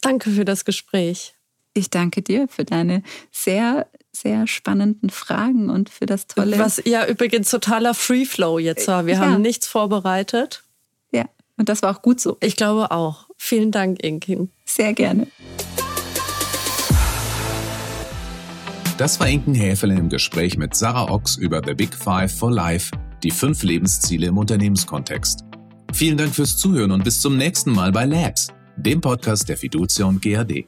Danke 0.00 0.30
für 0.30 0.44
das 0.44 0.64
Gespräch. 0.64 1.34
Ich 1.74 1.90
danke 1.90 2.22
dir 2.22 2.46
für 2.48 2.64
deine 2.64 3.02
sehr 3.32 3.86
sehr 4.16 4.46
spannenden 4.46 5.10
Fragen 5.10 5.68
und 5.68 5.90
für 5.90 6.06
das 6.06 6.28
tolle. 6.28 6.58
Was 6.58 6.80
ja 6.84 7.06
übrigens 7.06 7.50
totaler 7.50 7.94
Free 7.94 8.24
Flow 8.24 8.58
jetzt 8.58 8.86
war. 8.86 9.06
Wir 9.06 9.14
ja. 9.14 9.20
haben 9.20 9.42
nichts 9.42 9.66
vorbereitet. 9.66 10.62
Ja, 11.10 11.24
und 11.56 11.68
das 11.68 11.82
war 11.82 11.96
auch 11.96 12.02
gut 12.02 12.20
so. 12.20 12.36
Ich 12.40 12.56
glaube 12.56 12.90
auch. 12.92 13.28
Vielen 13.36 13.72
Dank, 13.72 14.02
Inkin. 14.02 14.50
Sehr 14.64 14.94
gerne. 14.94 15.26
Das 18.96 19.18
war 19.18 19.28
Inken 19.28 19.54
Häfele 19.54 19.96
im 19.96 20.08
Gespräch 20.08 20.56
mit 20.56 20.76
Sarah 20.76 21.10
Ochs 21.10 21.36
über 21.36 21.60
The 21.66 21.74
Big 21.74 21.92
Five 21.92 22.32
for 22.32 22.52
Life, 22.52 22.92
die 23.24 23.32
fünf 23.32 23.64
Lebensziele 23.64 24.28
im 24.28 24.38
Unternehmenskontext. 24.38 25.40
Vielen 25.92 26.16
Dank 26.16 26.34
fürs 26.34 26.56
Zuhören 26.56 26.92
und 26.92 27.02
bis 27.02 27.20
zum 27.20 27.36
nächsten 27.36 27.72
Mal 27.72 27.90
bei 27.90 28.04
Labs, 28.04 28.48
dem 28.76 29.00
Podcast 29.00 29.48
der 29.48 29.56
Fiducia 29.56 30.06
und 30.06 30.22
GAD. 30.22 30.64